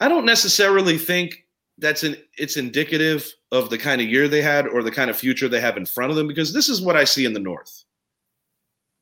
[0.00, 1.44] I don't necessarily think
[1.78, 5.16] that's an it's indicative of the kind of year they had or the kind of
[5.16, 7.40] future they have in front of them because this is what I see in the
[7.40, 7.84] North.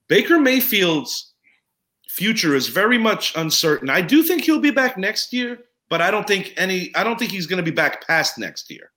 [0.09, 1.33] Baker Mayfield's
[2.09, 3.90] future is very much uncertain.
[3.90, 6.94] I do think he'll be back next year, but I don't think any.
[6.94, 8.90] I don't think he's going to be back past next year.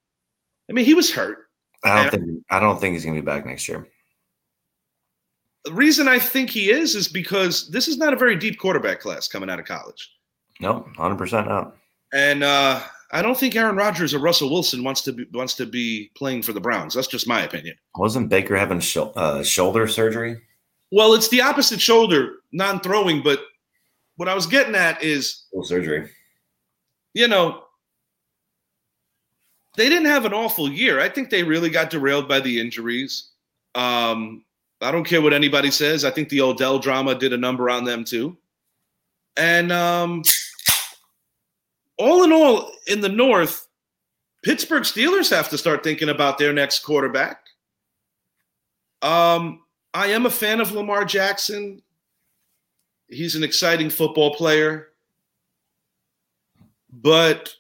[0.70, 1.48] I mean, he was hurt.
[1.84, 2.44] I don't think.
[2.50, 3.88] I don't think he's going to be back next year.
[5.66, 9.00] The reason I think he is is because this is not a very deep quarterback
[9.00, 10.12] class coming out of college.
[10.62, 11.76] No, hundred percent not.
[12.14, 15.66] And uh, I don't think Aaron Rodgers or Russell Wilson wants to be, wants to
[15.66, 16.94] be playing for the Browns.
[16.94, 17.76] That's just my opinion.
[17.96, 20.42] Wasn't Baker having sh- uh, shoulder surgery?
[20.92, 23.22] Well, it's the opposite shoulder, non-throwing.
[23.22, 23.42] But
[24.16, 26.10] what I was getting at is surgery.
[27.14, 27.64] You know,
[29.78, 31.00] they didn't have an awful year.
[31.00, 33.30] I think they really got derailed by the injuries.
[33.76, 34.44] Um,
[34.82, 36.06] I don't care what anybody says.
[36.06, 38.38] I think the Odell drama did a number on them too.
[39.36, 40.24] And um,
[41.98, 43.68] all in all, in the North,
[44.44, 47.42] Pittsburgh Steelers have to start thinking about their next quarterback.
[49.02, 49.64] Um,
[49.94, 51.82] I am a fan of Lamar Jackson.
[53.08, 54.90] He's an exciting football player.
[56.92, 57.54] But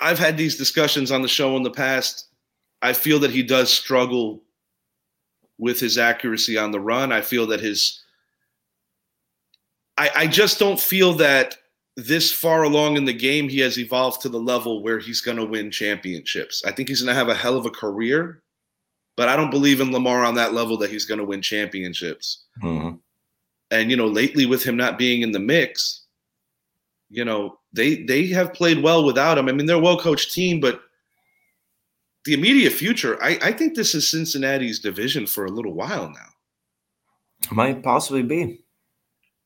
[0.00, 2.28] I've had these discussions on the show in the past.
[2.82, 4.43] I feel that he does struggle
[5.58, 7.12] with his accuracy on the run.
[7.12, 8.02] I feel that his
[9.96, 11.56] I, I just don't feel that
[11.96, 15.36] this far along in the game he has evolved to the level where he's going
[15.36, 16.64] to win championships.
[16.64, 18.42] I think he's going to have a hell of a career,
[19.16, 22.44] but I don't believe in Lamar on that level that he's going to win championships.
[22.62, 22.96] Mm-hmm.
[23.70, 26.02] And you know, lately with him not being in the mix,
[27.10, 29.48] you know, they they have played well without him.
[29.48, 30.82] I mean, they're a well coached team, but
[32.24, 37.50] the immediate future, I, I think this is Cincinnati's division for a little while now.
[37.50, 38.64] Might possibly be.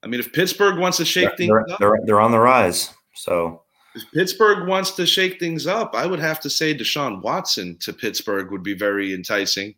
[0.02, 2.38] I mean, if Pittsburgh wants to shake they're, things they're, up, they're, they're on the
[2.38, 2.94] rise.
[3.16, 3.62] So
[3.96, 7.92] if Pittsburgh wants to shake things up, I would have to say Deshaun Watson to
[7.92, 9.74] Pittsburgh would be very enticing.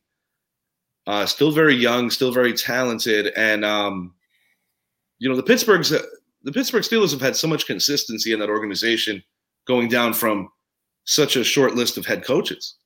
[1.07, 4.15] Uh, still very young, still very talented, and um,
[5.19, 9.23] you know the Pittsburgh's the Pittsburgh Steelers have had so much consistency in that organization,
[9.67, 10.51] going down from
[11.07, 12.77] such a short list of head coaches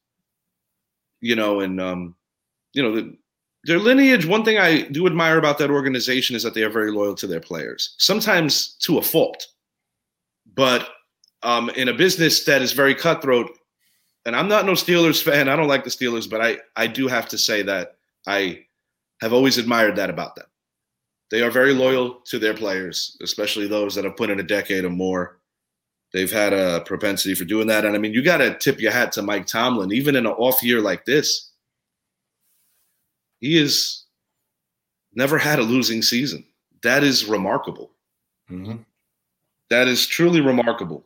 [1.24, 2.14] you know, and um,
[2.74, 3.16] you know, the,
[3.64, 4.26] their lineage.
[4.26, 7.26] One thing I do admire about that organization is that they are very loyal to
[7.26, 9.46] their players, sometimes to a fault.
[10.54, 10.86] But
[11.42, 13.50] um, in a business that is very cutthroat,
[14.26, 15.48] and I'm not no Steelers fan.
[15.48, 18.66] I don't like the Steelers, but I I do have to say that I
[19.22, 20.46] have always admired that about them.
[21.30, 24.84] They are very loyal to their players, especially those that have put in a decade
[24.84, 25.38] or more
[26.14, 27.84] they've had a propensity for doing that.
[27.84, 30.32] And I mean, you got to tip your hat to Mike Tomlin, even in an
[30.32, 31.50] off year like this.
[33.40, 34.04] He has
[35.12, 36.46] never had a losing season.
[36.82, 37.90] That is remarkable.
[38.48, 38.76] Mm-hmm.
[39.70, 41.04] That is truly remarkable.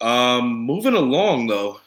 [0.00, 1.78] Um, moving along, though,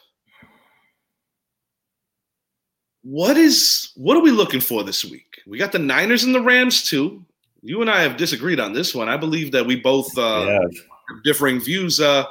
[3.02, 5.42] what is what are we looking for this week?
[5.46, 7.26] We got the Niners and the Rams too.
[7.62, 9.10] You and I have disagreed on this one.
[9.10, 10.82] I believe that we both uh, yeah
[11.24, 12.00] differing views.
[12.00, 12.26] Uh,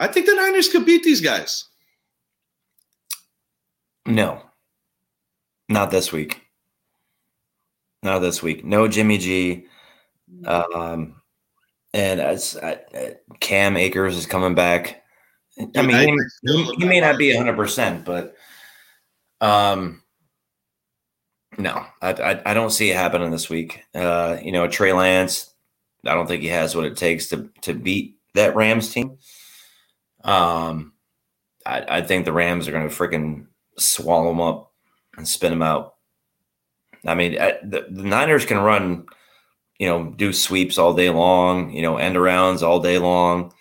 [0.00, 1.64] I think the Niners could beat these guys.
[4.06, 4.42] No,
[5.68, 6.42] not this week.
[8.02, 8.64] Not this week.
[8.64, 9.66] No Jimmy G.
[10.44, 11.22] Um,
[11.94, 12.78] and as uh,
[13.40, 15.02] Cam Akers is coming back.
[15.76, 18.34] I mean, he, he may not be 100%, but
[19.40, 20.02] um,
[21.58, 23.84] no, I, I, I don't see it happening this week.
[23.94, 25.51] Uh, you know, Trey Lance,
[26.06, 29.18] I don't think he has what it takes to to beat that Rams team.
[30.24, 30.92] Um,
[31.66, 33.46] I, I think the Rams are going to freaking
[33.78, 34.72] swallow them up
[35.16, 35.94] and spin them out.
[37.06, 39.06] I mean, the, the Niners can run,
[39.78, 43.52] you know, do sweeps all day long, you know, end arounds all day long.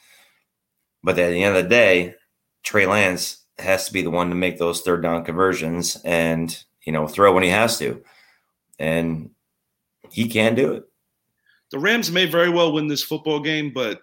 [1.04, 2.16] But at the end of the day,
[2.64, 6.94] Trey Lance has to be the one to make those third down conversions and, you
[6.94, 8.04] know, throw when he has to.
[8.78, 9.32] And
[10.12, 10.84] he can do it
[11.72, 14.02] the Rams may very well win this football game, but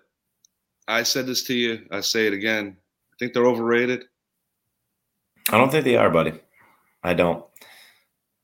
[0.86, 1.86] I said this to you.
[1.90, 2.76] I say it again.
[3.12, 4.04] I think they're overrated.
[5.50, 6.32] I don't think they are, buddy.
[7.02, 7.44] I don't.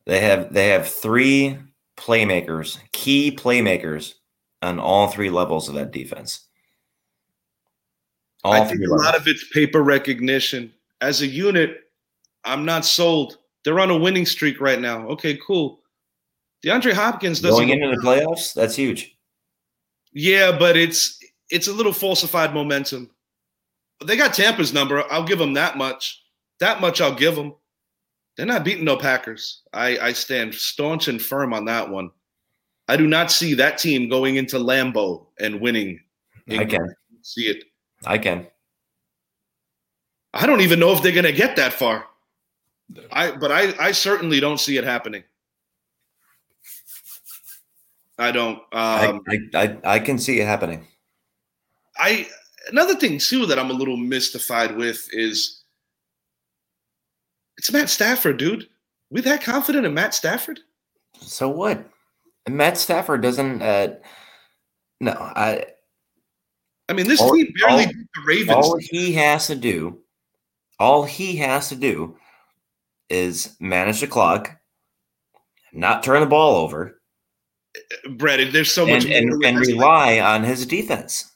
[0.07, 1.59] They have they have three
[1.97, 4.15] playmakers, key playmakers
[4.63, 6.47] on all three levels of that defense.
[8.43, 9.05] All I think a levels.
[9.05, 10.73] lot of it's paper recognition.
[11.01, 11.81] As a unit,
[12.45, 13.39] I'm not sold.
[13.65, 15.09] They're on a winning streak right now.
[15.09, 15.81] Okay, cool.
[16.65, 18.53] DeAndre Hopkins doesn't going into the playoffs.
[18.55, 19.14] That's huge.
[20.15, 21.19] Yeah, but it's
[21.51, 23.11] it's a little falsified momentum.
[24.05, 25.05] They got Tampa's number.
[25.13, 26.23] I'll give them that much.
[26.61, 27.55] That much I'll give them.
[28.37, 29.63] They're not beating no Packers.
[29.73, 32.11] I, I stand staunch and firm on that one.
[32.89, 36.01] I do not see that team going into Lambeau and winning.
[36.51, 37.65] I can see it.
[38.05, 38.47] I can.
[40.35, 42.07] I don't even know if they're going to get that far.
[43.11, 45.23] I but I I certainly don't see it happening.
[48.19, 48.59] I don't.
[48.73, 50.87] Um, I, I, I can see it happening.
[51.99, 52.29] I
[52.71, 55.63] another thing too that I'm a little mystified with is
[57.57, 58.69] it's Matt Stafford, dude.
[59.11, 60.61] We that confident in Matt Stafford?
[61.21, 61.85] So what?
[62.49, 63.63] Matt Stafford doesn't.
[63.63, 63.95] Uh,
[65.01, 65.67] no, I.
[66.89, 68.51] I mean, this All- team barely all- beat the Ravens.
[68.67, 70.01] All he has to do,
[70.79, 72.17] all he has to do,
[73.09, 74.57] is manage the clock,
[75.73, 77.01] not turn the ball over,
[78.17, 81.33] Brett, there's so much and and, and rely on his defense.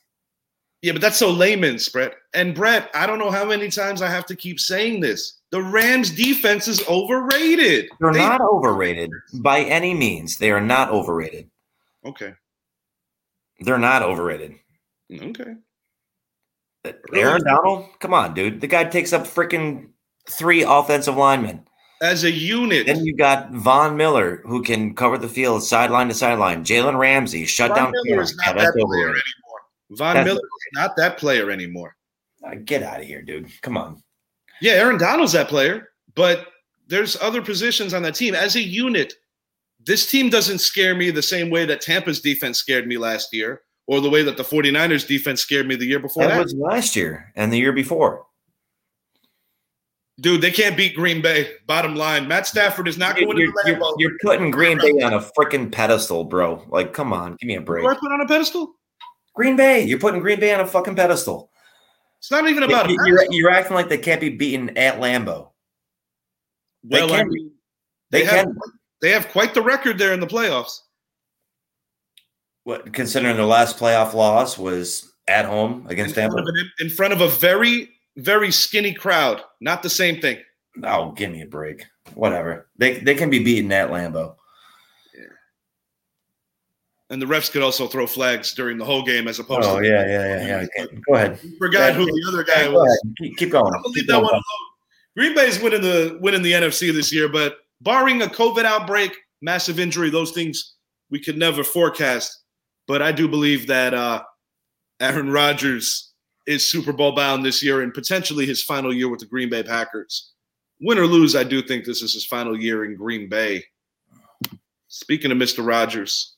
[0.82, 2.14] Yeah, but that's so layman's, Brett.
[2.34, 5.40] And Brett, I don't know how many times I have to keep saying this.
[5.50, 7.88] The Rams defense is overrated.
[8.00, 9.10] They're They- not overrated
[9.40, 10.36] by any means.
[10.36, 11.50] They are not overrated.
[12.04, 12.34] Okay.
[13.60, 14.54] They're not overrated.
[15.12, 15.54] Okay.
[17.12, 18.60] Aaron Donald, come on, dude.
[18.60, 19.88] The guy takes up freaking
[20.30, 21.67] three offensive linemen.
[22.00, 26.14] As a unit, Then you got Von Miller, who can cover the field sideline to
[26.14, 26.64] sideline.
[26.64, 27.92] Jalen Ramsey, shut Von down.
[28.04, 29.60] Miller is not Yeah, that player anymore.
[29.90, 31.96] Von That's Miller is not that player anymore.
[32.46, 33.50] Uh, Get out of here, dude.
[33.62, 34.00] Come on.
[34.60, 36.46] Yeah, Aaron Donald's that player, but
[36.86, 38.34] there's other positions on that team.
[38.34, 39.14] As a unit,
[39.84, 43.62] this team doesn't scare me the same way that Tampa's defense scared me last year,
[43.88, 46.42] or the way that the 49ers defense scared me the year before That that.
[46.44, 48.24] was last year and the year before.
[50.20, 51.48] Dude, they can't beat Green Bay.
[51.66, 53.94] Bottom line, Matt Stafford is not You're, going to you're- the you're- Lambeau.
[53.98, 56.64] you're putting Green Bay on a freaking pedestal, bro.
[56.68, 57.86] Like, come on, give me a break.
[57.86, 58.74] I put on a pedestal?
[59.36, 61.50] Green Bay, you're putting Green Bay on a fucking pedestal.
[62.18, 63.06] It's not even about pedestal.
[63.06, 65.50] you're, you're acting like they can't be beaten at Lambeau.
[66.82, 67.28] They Well, I can.
[67.28, 67.52] mean,
[68.10, 68.56] They, they have can.
[69.00, 70.80] they have quite the record there in the playoffs.
[72.64, 76.48] What, considering their last playoff loss was at home against front, Tampa.
[76.48, 79.42] an, in front of a very, very skinny crowd.
[79.60, 80.38] Not the same thing.
[80.84, 81.86] Oh, give me a break.
[82.14, 82.68] Whatever.
[82.76, 84.34] They they can be beaten at Lambeau.
[87.10, 89.86] And the refs could also throw flags during the whole game as opposed Oh to
[89.86, 90.86] yeah, yeah, yeah, yeah.
[91.06, 91.40] Go ahead.
[91.58, 93.02] forgot who the other guy was.
[93.16, 93.72] Keep, keep going.
[93.74, 94.24] I'll leave that going.
[94.24, 94.42] one alone.
[95.16, 99.80] Green Bay's winning the winning the NFC this year, but barring a COVID outbreak, massive
[99.80, 100.74] injury, those things
[101.10, 102.42] we could never forecast.
[102.86, 104.22] But I do believe that uh,
[105.00, 106.07] Aaron Rodgers
[106.48, 109.62] is Super Bowl bound this year and potentially his final year with the Green Bay
[109.62, 110.32] Packers.
[110.80, 113.64] Win or lose, I do think this is his final year in Green Bay.
[114.88, 115.64] Speaking of Mr.
[115.66, 116.36] Rodgers,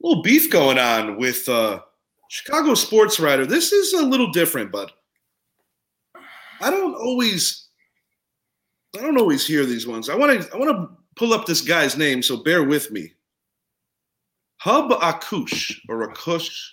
[0.00, 1.80] little beef going on with uh,
[2.28, 3.44] Chicago sports writer.
[3.44, 4.90] This is a little different, bud.
[6.62, 7.68] I don't always,
[8.96, 10.08] I don't always hear these ones.
[10.08, 13.12] I want to, I want to pull up this guy's name, so bear with me.
[14.60, 16.70] Hub Akush or Akush,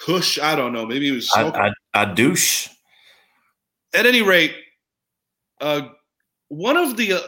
[0.00, 0.38] Kush.
[0.38, 0.86] I don't know.
[0.86, 1.28] Maybe he was.
[1.36, 1.72] A, smoking.
[1.94, 2.68] a, a douche.
[3.94, 4.54] At any rate,
[5.60, 5.88] uh,
[6.48, 7.20] one of the uh,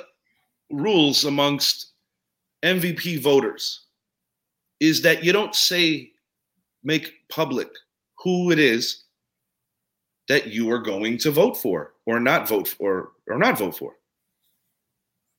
[0.70, 1.92] rules amongst
[2.62, 3.86] MVP voters
[4.80, 6.10] is that you don't say,
[6.82, 7.68] make public
[8.18, 9.04] who it is
[10.28, 13.94] that you are going to vote for or not vote for or not vote for.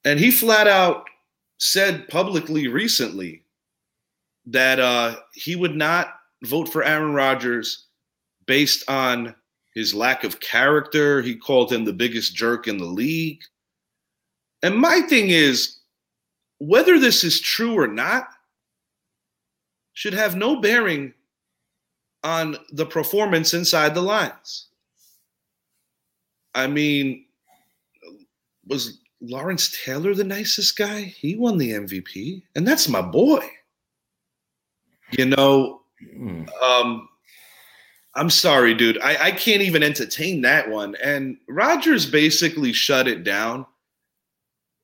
[0.05, 1.05] And he flat out
[1.57, 3.43] said publicly recently
[4.45, 6.13] that uh, he would not
[6.43, 7.85] vote for Aaron Rodgers
[8.45, 9.35] based on
[9.73, 11.21] his lack of character.
[11.21, 13.41] He called him the biggest jerk in the league.
[14.61, 15.79] And my thing is,
[16.59, 18.27] whether this is true or not
[19.93, 21.13] should have no bearing
[22.23, 24.67] on the performance inside the lines.
[26.55, 27.25] I mean,
[28.67, 31.01] was Lawrence Taylor the nicest guy?
[31.01, 33.45] He won the MVP, and that's my boy.
[35.11, 35.82] You know,
[36.61, 37.09] Um,
[38.15, 38.99] I'm sorry, dude.
[39.01, 40.95] I, I can't even entertain that one.
[41.03, 43.65] And Rodgers basically shut it down.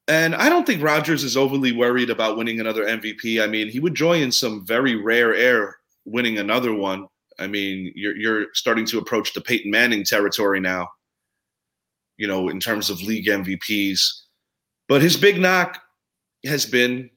[0.07, 3.43] And I don't think Rodgers is overly worried about winning another MVP.
[3.43, 7.07] I mean, he would joy in some very rare air winning another one.
[7.37, 10.87] I mean, you're you're starting to approach the Peyton Manning territory now.
[12.17, 14.01] You know, in terms of league MVPs.
[14.87, 15.79] But his big knock
[16.43, 17.11] has been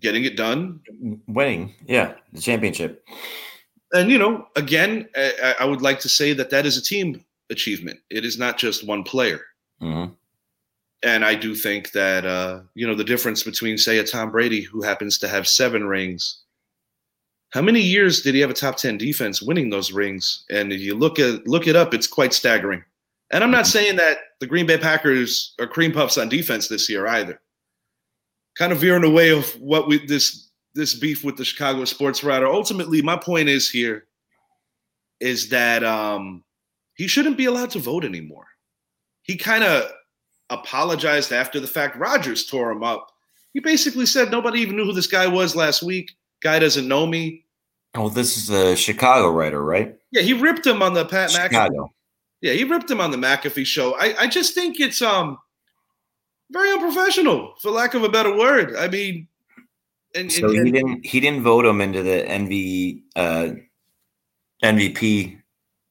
[0.00, 0.80] getting it done
[1.26, 3.06] Winning, yeah, the championship.
[3.92, 7.24] and you know, again, I, I would like to say that that is a team
[7.50, 8.00] achievement.
[8.10, 9.40] It is not just one player.
[9.80, 10.06] hmm
[11.02, 14.62] And I do think that uh, you know the difference between, say, a Tom Brady
[14.62, 16.40] who happens to have seven rings.
[17.50, 20.44] How many years did he have a top ten defense winning those rings?
[20.50, 22.82] And if you look at look it up, it's quite staggering.
[23.30, 26.88] And I'm not saying that the Green Bay Packers are cream puffs on defense this
[26.90, 27.40] year either.
[28.56, 32.46] Kind of veering away of what we this this beef with the Chicago sports writer.
[32.46, 34.06] Ultimately, my point is here
[35.20, 36.44] is that um,
[36.94, 38.46] he shouldn't be allowed to vote anymore.
[39.22, 39.90] He kind of
[40.50, 41.96] apologized after the fact.
[41.96, 43.10] Rodgers tore him up.
[43.52, 46.12] He basically said nobody even knew who this guy was last week.
[46.42, 47.44] Guy doesn't know me.
[47.94, 49.96] Oh, this is a Chicago writer, right?
[50.10, 51.88] Yeah, he ripped him on the Pat McAfee.
[52.40, 53.94] Yeah, he ripped him on the McAfee show.
[53.94, 55.38] I, I just think it's um
[56.54, 58.76] very unprofessional, for lack of a better word.
[58.76, 59.28] I mean,
[60.14, 63.48] and, so and, he didn't he didn't vote him into the NV uh,
[64.62, 65.40] MVP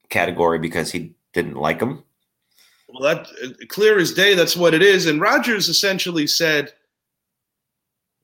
[0.08, 2.02] category because he didn't like him.
[2.88, 3.28] Well, that
[3.68, 4.34] clear as day.
[4.34, 5.06] That's what it is.
[5.06, 6.72] And Rodgers essentially said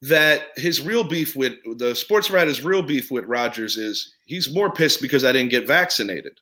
[0.02, 4.72] that his real beef with the sports writer's real beef with Rodgers is he's more
[4.72, 6.40] pissed because I didn't get vaccinated.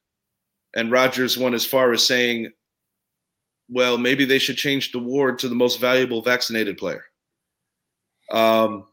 [0.77, 2.53] And Rodgers went as far as saying,
[3.69, 7.05] well, maybe they should change the award to the most valuable vaccinated player.
[8.31, 8.87] Um,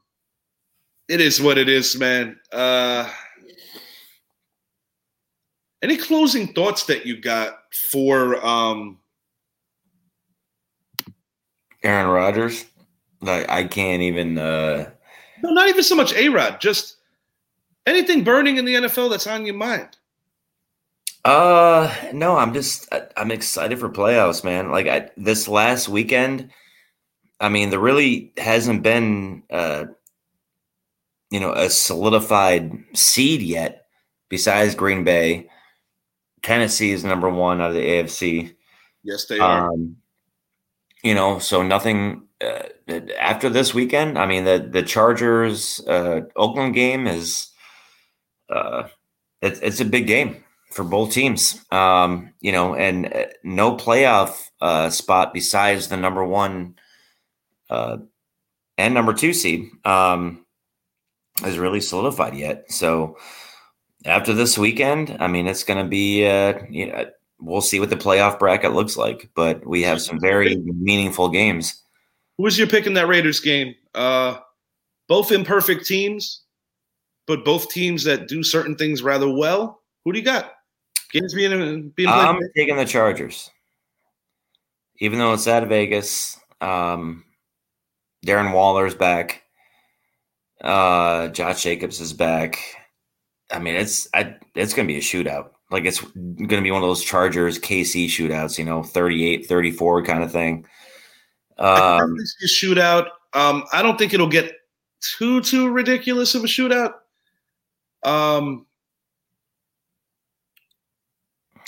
[1.07, 2.39] it is what it is, man.
[2.51, 3.09] Uh,
[5.81, 7.59] any closing thoughts that you got
[7.91, 8.97] for um,
[11.83, 12.65] Aaron Rodgers?
[13.21, 14.37] Like I can't even.
[14.37, 14.89] Uh...
[15.43, 16.59] No, not even so much A Rod.
[16.59, 16.97] Just
[17.85, 19.97] anything burning in the NFL that's on your mind.
[21.25, 24.69] Uh, no, I'm just I'm excited for playoffs, man.
[24.69, 26.51] Like I, this last weekend,
[27.39, 29.85] I mean, there really hasn't been uh,
[31.31, 33.87] you know, a solidified seed yet.
[34.29, 35.49] Besides Green Bay,
[36.43, 38.55] Tennessee is number one out of the AFC.
[39.03, 39.71] Yes, they are.
[39.71, 39.97] Um,
[41.03, 42.63] you know, so nothing uh,
[43.19, 44.19] after this weekend.
[44.19, 47.47] I mean, the the Chargers uh, Oakland game is
[48.49, 48.89] uh,
[49.41, 50.44] it, it's a big game
[50.75, 51.63] for both teams.
[51.71, 56.75] Um, you know, and uh, no playoff uh, spot besides the number one
[57.69, 57.97] uh,
[58.77, 60.45] and number two seed um,
[61.45, 62.69] is really solidified yet.
[62.69, 63.17] So
[64.03, 67.05] after this weekend, I mean, it's going to be uh, you know
[67.39, 71.81] we'll see what the playoff bracket looks like, but we have some very meaningful games.
[72.37, 73.75] Who was your pick in that Raiders game?
[73.93, 74.39] Uh,
[75.07, 76.43] both imperfect teams,
[77.27, 79.81] but both teams that do certain things rather well.
[80.03, 80.51] Who do you got?
[81.11, 81.51] Games being
[81.95, 82.09] being played.
[82.09, 83.49] I'm taking the Chargers,
[84.99, 86.37] even though it's at Vegas.
[86.61, 87.25] Um,
[88.25, 89.43] Darren Waller's back.
[90.61, 92.59] Uh, Josh Jacobs is back.
[93.51, 95.49] I mean, it's I, it's going to be a shootout.
[95.71, 100.03] Like it's going to be one of those Chargers KC shootouts, you know, 38 34
[100.03, 100.65] kind of thing.
[101.57, 103.07] Um, a shootout.
[103.33, 104.51] Um, I don't think it'll get
[105.01, 106.93] too too ridiculous of a shootout.
[108.03, 108.64] Um,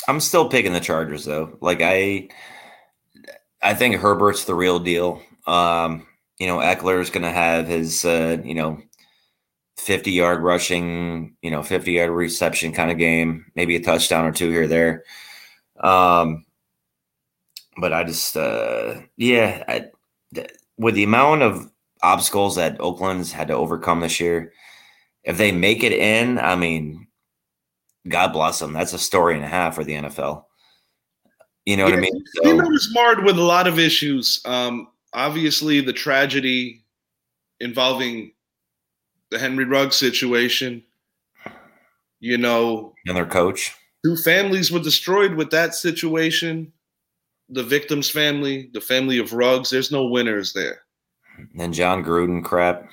[0.07, 1.57] I'm still picking the Chargers though.
[1.61, 2.29] Like I,
[3.61, 5.21] I think Herbert's the real deal.
[5.45, 6.07] Um,
[6.39, 8.81] you know, Ekeler's going to have his, uh, you know,
[9.77, 14.31] 50 yard rushing, you know, 50 yard reception kind of game, maybe a touchdown or
[14.31, 15.03] two here there.
[15.79, 16.45] Um,
[17.77, 19.85] but I just, uh, yeah, I,
[20.77, 21.71] with the amount of
[22.03, 24.53] obstacles that Oakland's had to overcome this year,
[25.23, 27.06] if they make it in, I mean,
[28.07, 28.73] God bless them.
[28.73, 30.45] That's a story and a half for the NFL.
[31.65, 32.23] You know yeah, what I mean?
[32.43, 34.41] So, was marred with a lot of issues.
[34.45, 36.85] Um, obviously, the tragedy
[37.59, 38.31] involving
[39.31, 40.83] the Henry Ruggs situation.
[42.19, 43.75] You know, and their coach.
[44.03, 46.71] Two families were destroyed with that situation
[47.49, 49.69] the victim's family, the family of Ruggs.
[49.69, 50.81] There's no winners there.
[51.57, 52.89] And Jon Gruden crap.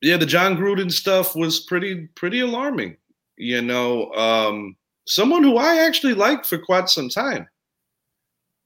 [0.00, 2.96] Yeah, the Jon Gruden stuff was pretty pretty alarming.
[3.36, 4.76] You know, um,
[5.06, 7.48] someone who I actually liked for quite some time,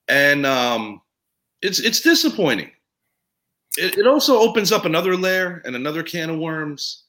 [0.07, 1.01] and um,
[1.61, 2.71] it's it's disappointing.
[3.77, 7.03] It, it also opens up another layer and another can of worms.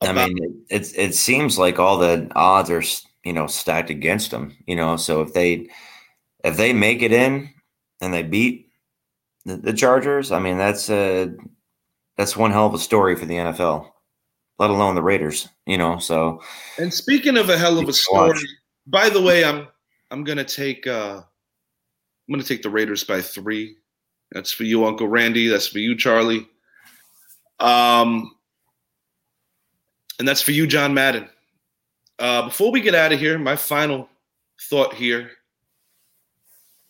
[0.00, 2.82] I mean, it, it it seems like all the odds are
[3.24, 4.56] you know stacked against them.
[4.66, 5.68] You know, so if they
[6.44, 7.50] if they make it in
[8.00, 8.68] and they beat
[9.44, 11.32] the, the Chargers, I mean that's a
[12.16, 13.90] that's one hell of a story for the NFL,
[14.58, 15.48] let alone the Raiders.
[15.66, 16.42] You know, so.
[16.78, 18.38] And speaking of a hell of a story,
[18.86, 19.68] by the way, I'm
[20.10, 23.76] I'm gonna take uh I'm gonna take the Raiders by three.
[24.32, 25.48] That's for you, Uncle Randy.
[25.48, 26.48] That's for you, Charlie.
[27.60, 28.34] Um,
[30.18, 31.28] and that's for you, John Madden.
[32.18, 34.08] Uh, before we get out of here, my final
[34.68, 35.32] thought here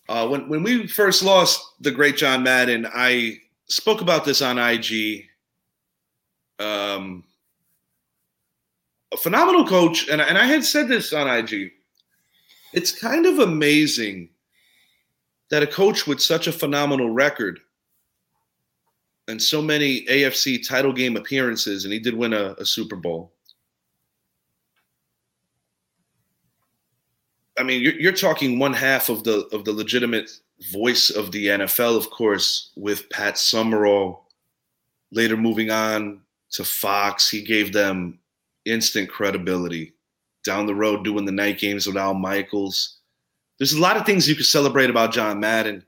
[0.09, 3.39] uh, when when we first lost the great John Madden, I
[3.69, 5.25] spoke about this on IG.
[6.59, 7.25] Um,
[9.13, 11.73] a phenomenal coach, and and I had said this on IG.
[12.73, 14.31] It's kind of amazing
[15.51, 17.61] that a coach with such a phenomenal record
[19.29, 23.33] and so many AFC title game appearances, and he did win a, a Super Bowl.
[27.59, 30.31] I mean, you're, you're talking one half of the of the legitimate
[30.73, 34.27] voice of the NFL, of course, with Pat Summerall.
[35.11, 38.19] Later, moving on to Fox, he gave them
[38.65, 39.95] instant credibility.
[40.45, 42.99] Down the road, doing the night games with Al Michaels.
[43.59, 45.85] There's a lot of things you could celebrate about John Madden.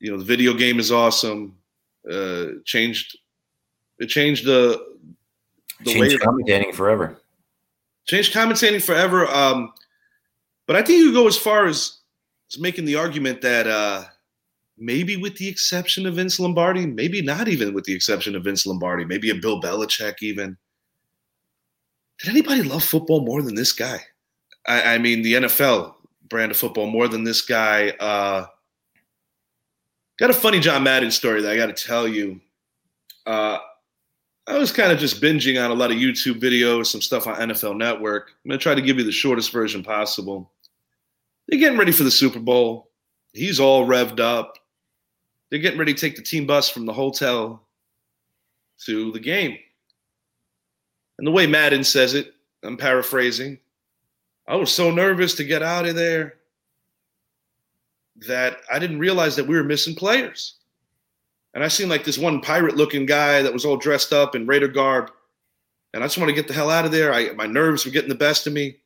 [0.00, 1.56] you know, the video game is awesome.
[2.10, 3.18] Uh, changed
[3.98, 4.82] it changed the
[5.80, 7.20] the changed way commentating forever.
[8.06, 9.26] Changed commentating forever.
[9.26, 9.72] Um,
[10.66, 11.98] but I think you go as far as,
[12.50, 14.04] as making the argument that uh,
[14.76, 18.66] maybe with the exception of Vince Lombardi, maybe not even with the exception of Vince
[18.66, 20.56] Lombardi, maybe a Bill Belichick even.
[22.20, 24.00] Did anybody love football more than this guy?
[24.66, 25.94] I, I mean, the NFL
[26.28, 27.90] brand of football more than this guy.
[27.90, 28.46] Uh,
[30.18, 32.40] got a funny John Madden story that I got to tell you.
[33.26, 33.58] Uh,
[34.46, 37.36] I was kind of just binging on a lot of YouTube videos, some stuff on
[37.36, 38.30] NFL Network.
[38.30, 40.50] I'm going to try to give you the shortest version possible.
[41.46, 42.90] They're getting ready for the Super Bowl.
[43.32, 44.58] He's all revved up.
[45.50, 47.66] They're getting ready to take the team bus from the hotel
[48.86, 49.58] to the game.
[51.18, 53.58] And the way Madden says it, I'm paraphrasing,
[54.46, 56.34] I was so nervous to get out of there
[58.26, 60.54] that I didn't realize that we were missing players.
[61.54, 64.46] And I seen like this one pirate looking guy that was all dressed up in
[64.46, 65.10] Raider garb.
[65.92, 67.12] And I just want to get the hell out of there.
[67.12, 68.76] I, my nerves were getting the best of me.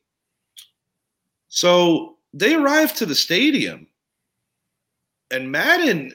[1.49, 3.85] So they arrived to the stadium,
[5.29, 6.13] and Madden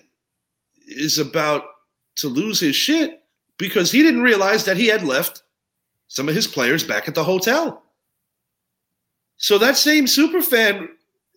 [0.87, 1.65] is about
[2.17, 3.23] to lose his shit
[3.57, 5.45] because he didn't realize that he had left
[6.09, 7.83] some of his players back at the hotel.
[9.37, 10.89] So that same super fan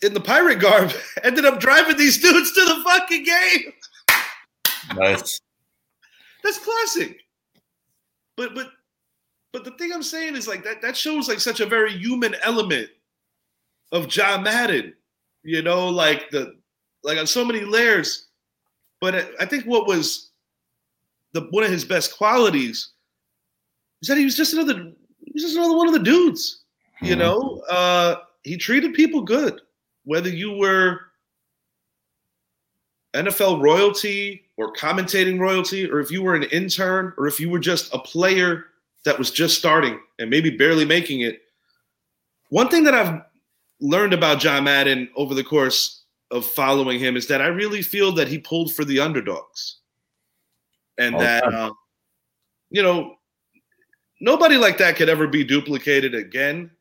[0.01, 0.91] in the pirate garb
[1.23, 3.73] ended up driving these dudes to the fucking game.
[4.95, 5.39] Nice.
[6.43, 7.19] That's classic.
[8.35, 8.71] But but
[9.53, 12.35] but the thing I'm saying is like that that shows like such a very human
[12.43, 12.89] element
[13.91, 14.93] of John Madden.
[15.43, 16.55] You know, like the
[17.03, 18.27] like on so many layers.
[18.99, 20.29] But I think what was
[21.33, 22.89] the one of his best qualities
[24.01, 24.91] is that he was just another
[25.25, 26.63] he was just another one of the dudes.
[26.95, 27.05] Mm-hmm.
[27.05, 29.61] You know, uh, he treated people good,
[30.03, 31.01] whether you were
[33.13, 37.59] NFL royalty or commentating royalty, or if you were an intern, or if you were
[37.59, 38.65] just a player
[39.05, 41.41] that was just starting and maybe barely making it.
[42.49, 43.21] One thing that I've
[43.79, 48.11] learned about John Madden over the course of following him is that I really feel
[48.13, 49.77] that he pulled for the underdogs.
[50.97, 51.71] And All that, uh,
[52.69, 53.15] you know,
[54.21, 56.71] nobody like that could ever be duplicated again.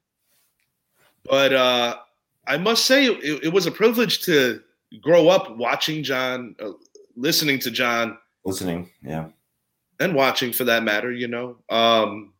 [1.24, 1.96] But uh,
[2.46, 4.62] I must say, it, it was a privilege to
[5.00, 6.72] grow up watching John, uh,
[7.16, 9.28] listening to John, listening, yeah,
[9.98, 11.12] and watching for that matter.
[11.12, 12.32] You know, um,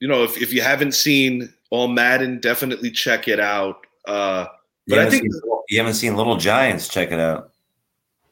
[0.00, 3.86] you know, if if you haven't seen All Madden, definitely check it out.
[4.06, 4.46] Uh,
[4.86, 6.88] but I think seen, you haven't seen Little Giants.
[6.88, 7.52] Check it out.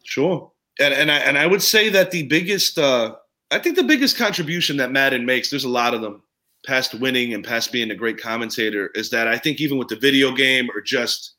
[0.05, 3.17] Sure, and and I and I would say that the biggest, uh,
[3.51, 5.51] I think the biggest contribution that Madden makes.
[5.51, 6.23] There's a lot of them
[6.67, 9.97] past winning and past being a great commentator is that I think even with the
[9.97, 11.35] video game or just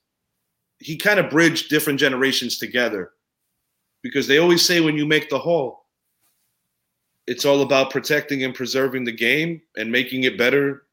[0.79, 3.11] he kind of bridged different generations together.
[4.01, 5.85] Because they always say when you make the whole
[7.27, 10.87] it's all about protecting and preserving the game and making it better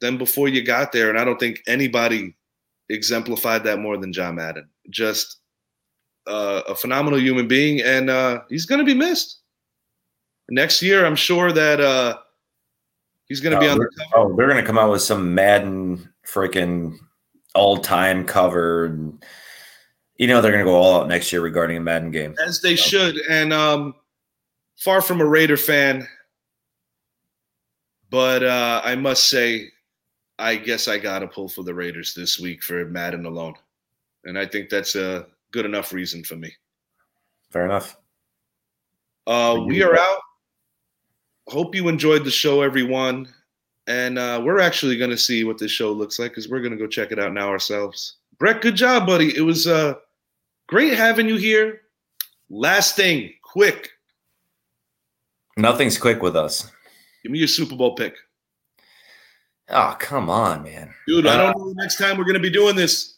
[0.00, 1.08] than before you got there.
[1.10, 2.36] And i don't think anybody
[2.90, 4.68] exemplified that more than john madden.
[4.90, 5.38] Just
[6.26, 9.39] uh, a phenomenal human being and uh, he's going to be missed
[10.50, 12.16] next year i'm sure that uh,
[13.28, 14.10] he's going to oh, be on the cover.
[14.16, 16.98] oh they're going to come out with some madden freaking
[17.54, 18.86] all time cover.
[18.86, 19.24] And,
[20.16, 22.60] you know they're going to go all out next year regarding a Madden game, as
[22.60, 22.88] they so.
[22.88, 23.16] should.
[23.30, 23.94] And um,
[24.76, 26.06] far from a Raider fan,
[28.10, 29.68] but uh, I must say,
[30.38, 33.54] I guess I got to pull for the Raiders this week for Madden alone,
[34.24, 36.52] and I think that's a good enough reason for me.
[37.50, 37.96] Fair enough.
[39.26, 40.20] Uh, we are out.
[41.48, 43.28] Hope you enjoyed the show, everyone
[43.90, 46.70] and uh, we're actually going to see what this show looks like because we're going
[46.70, 48.18] to go check it out now ourselves.
[48.38, 49.36] Brett, good job, buddy.
[49.36, 49.94] It was uh,
[50.68, 51.80] great having you here.
[52.48, 53.90] Last thing, quick.
[55.56, 56.70] Nothing's quick with us.
[57.24, 58.14] Give me your Super Bowl pick.
[59.68, 60.94] Oh, come on, man.
[61.08, 63.16] Dude, uh, I don't know the next time we're going to be doing this.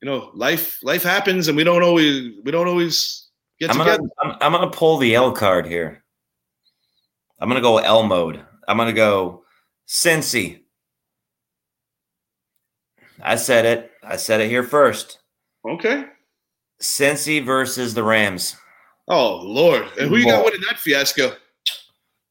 [0.00, 3.28] You know, life life happens and we don't always we don't always
[3.58, 3.98] get I'm together.
[3.98, 5.99] Gonna, I'm, I'm going to pull the L card here.
[7.40, 8.44] I'm going to go L mode.
[8.68, 9.44] I'm going to go
[9.88, 10.60] Cincy.
[13.22, 13.90] I said it.
[14.02, 15.18] I said it here first.
[15.68, 16.04] Okay.
[16.80, 18.56] Cincy versus the Rams.
[19.08, 19.88] Oh Lord!
[19.98, 21.34] And who you got winning that fiasco?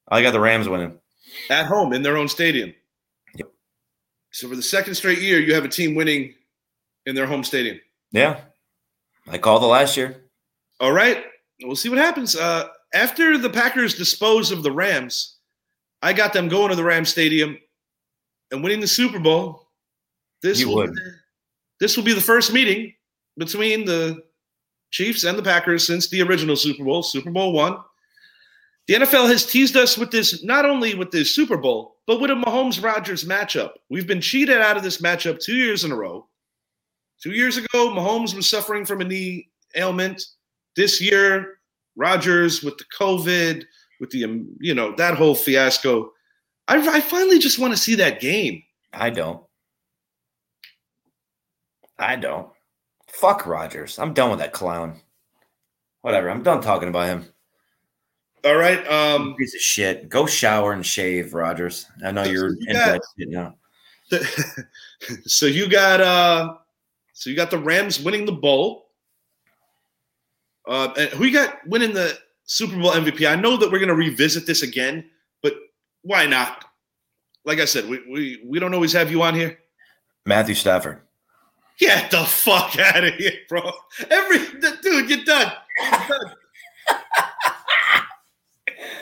[0.07, 0.97] I got the Rams winning
[1.49, 2.74] at home in their own stadium.
[3.36, 3.51] Yep.
[4.32, 6.34] So for the second straight year, you have a team winning
[7.05, 7.80] in their home stadium.
[8.12, 8.39] Yeah,
[9.28, 10.24] I called the last year.
[10.80, 11.24] All right,
[11.62, 12.36] we'll see what happens.
[12.36, 15.38] Uh, after the Packers dispose of the Rams,
[16.02, 17.58] I got them going to the Ram Stadium
[18.52, 19.68] and winning the Super Bowl.
[20.42, 20.94] This you will would.
[20.94, 21.02] Be,
[21.80, 22.94] this will be the first meeting
[23.38, 24.24] between the
[24.92, 27.78] Chiefs and the Packers since the original Super Bowl, Super Bowl one.
[28.88, 32.32] The NFL has teased us with this, not only with this Super Bowl, but with
[32.32, 33.74] a Mahomes Rodgers matchup.
[33.90, 36.28] We've been cheated out of this matchup two years in a row.
[37.22, 40.24] Two years ago, Mahomes was suffering from a knee ailment.
[40.76, 41.59] This year,
[41.96, 43.64] Rodgers with the COVID,
[44.00, 46.12] with the, um, you know, that whole fiasco.
[46.68, 48.64] I, I finally just want to see that game.
[48.94, 49.44] I don't.
[51.98, 52.50] I don't.
[53.08, 54.00] Fuck Rodgers.
[54.00, 55.02] I'm done with that clown.
[56.02, 56.30] Whatever.
[56.30, 57.26] I'm done talking about him.
[58.46, 58.88] All right.
[58.88, 60.08] Um, piece of shit.
[60.08, 61.88] Go shower and shave, Rodgers.
[62.06, 63.56] I know you're you into got- that shit now.
[65.26, 66.56] so you got uh
[67.14, 68.89] so you got the Rams winning the bowl.
[70.70, 73.30] Uh and who you got winning the Super Bowl MVP?
[73.30, 75.09] I know that we're gonna revisit this again,
[75.43, 75.55] but
[76.03, 76.63] why not?
[77.43, 79.59] Like I said, we we, we don't always have you on here.
[80.26, 81.01] Matthew Stafford.
[81.80, 83.72] Get the fuck out of here, bro.
[84.09, 85.51] Every dude, you're done.
[85.82, 86.34] You're done.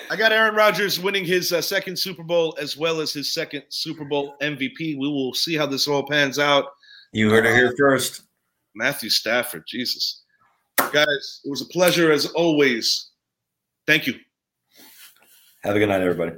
[0.10, 3.64] I got Aaron Rodgers winning his uh, second Super Bowl as well as his second
[3.70, 4.98] Super Bowl MVP.
[4.98, 6.66] We will see how this all pans out.
[7.12, 8.24] You heard it here first.
[8.74, 10.24] Matthew Stafford, Jesus.
[10.78, 13.10] Guys, it was a pleasure as always.
[13.86, 14.16] Thank you.
[15.64, 16.38] Have a good night, everybody.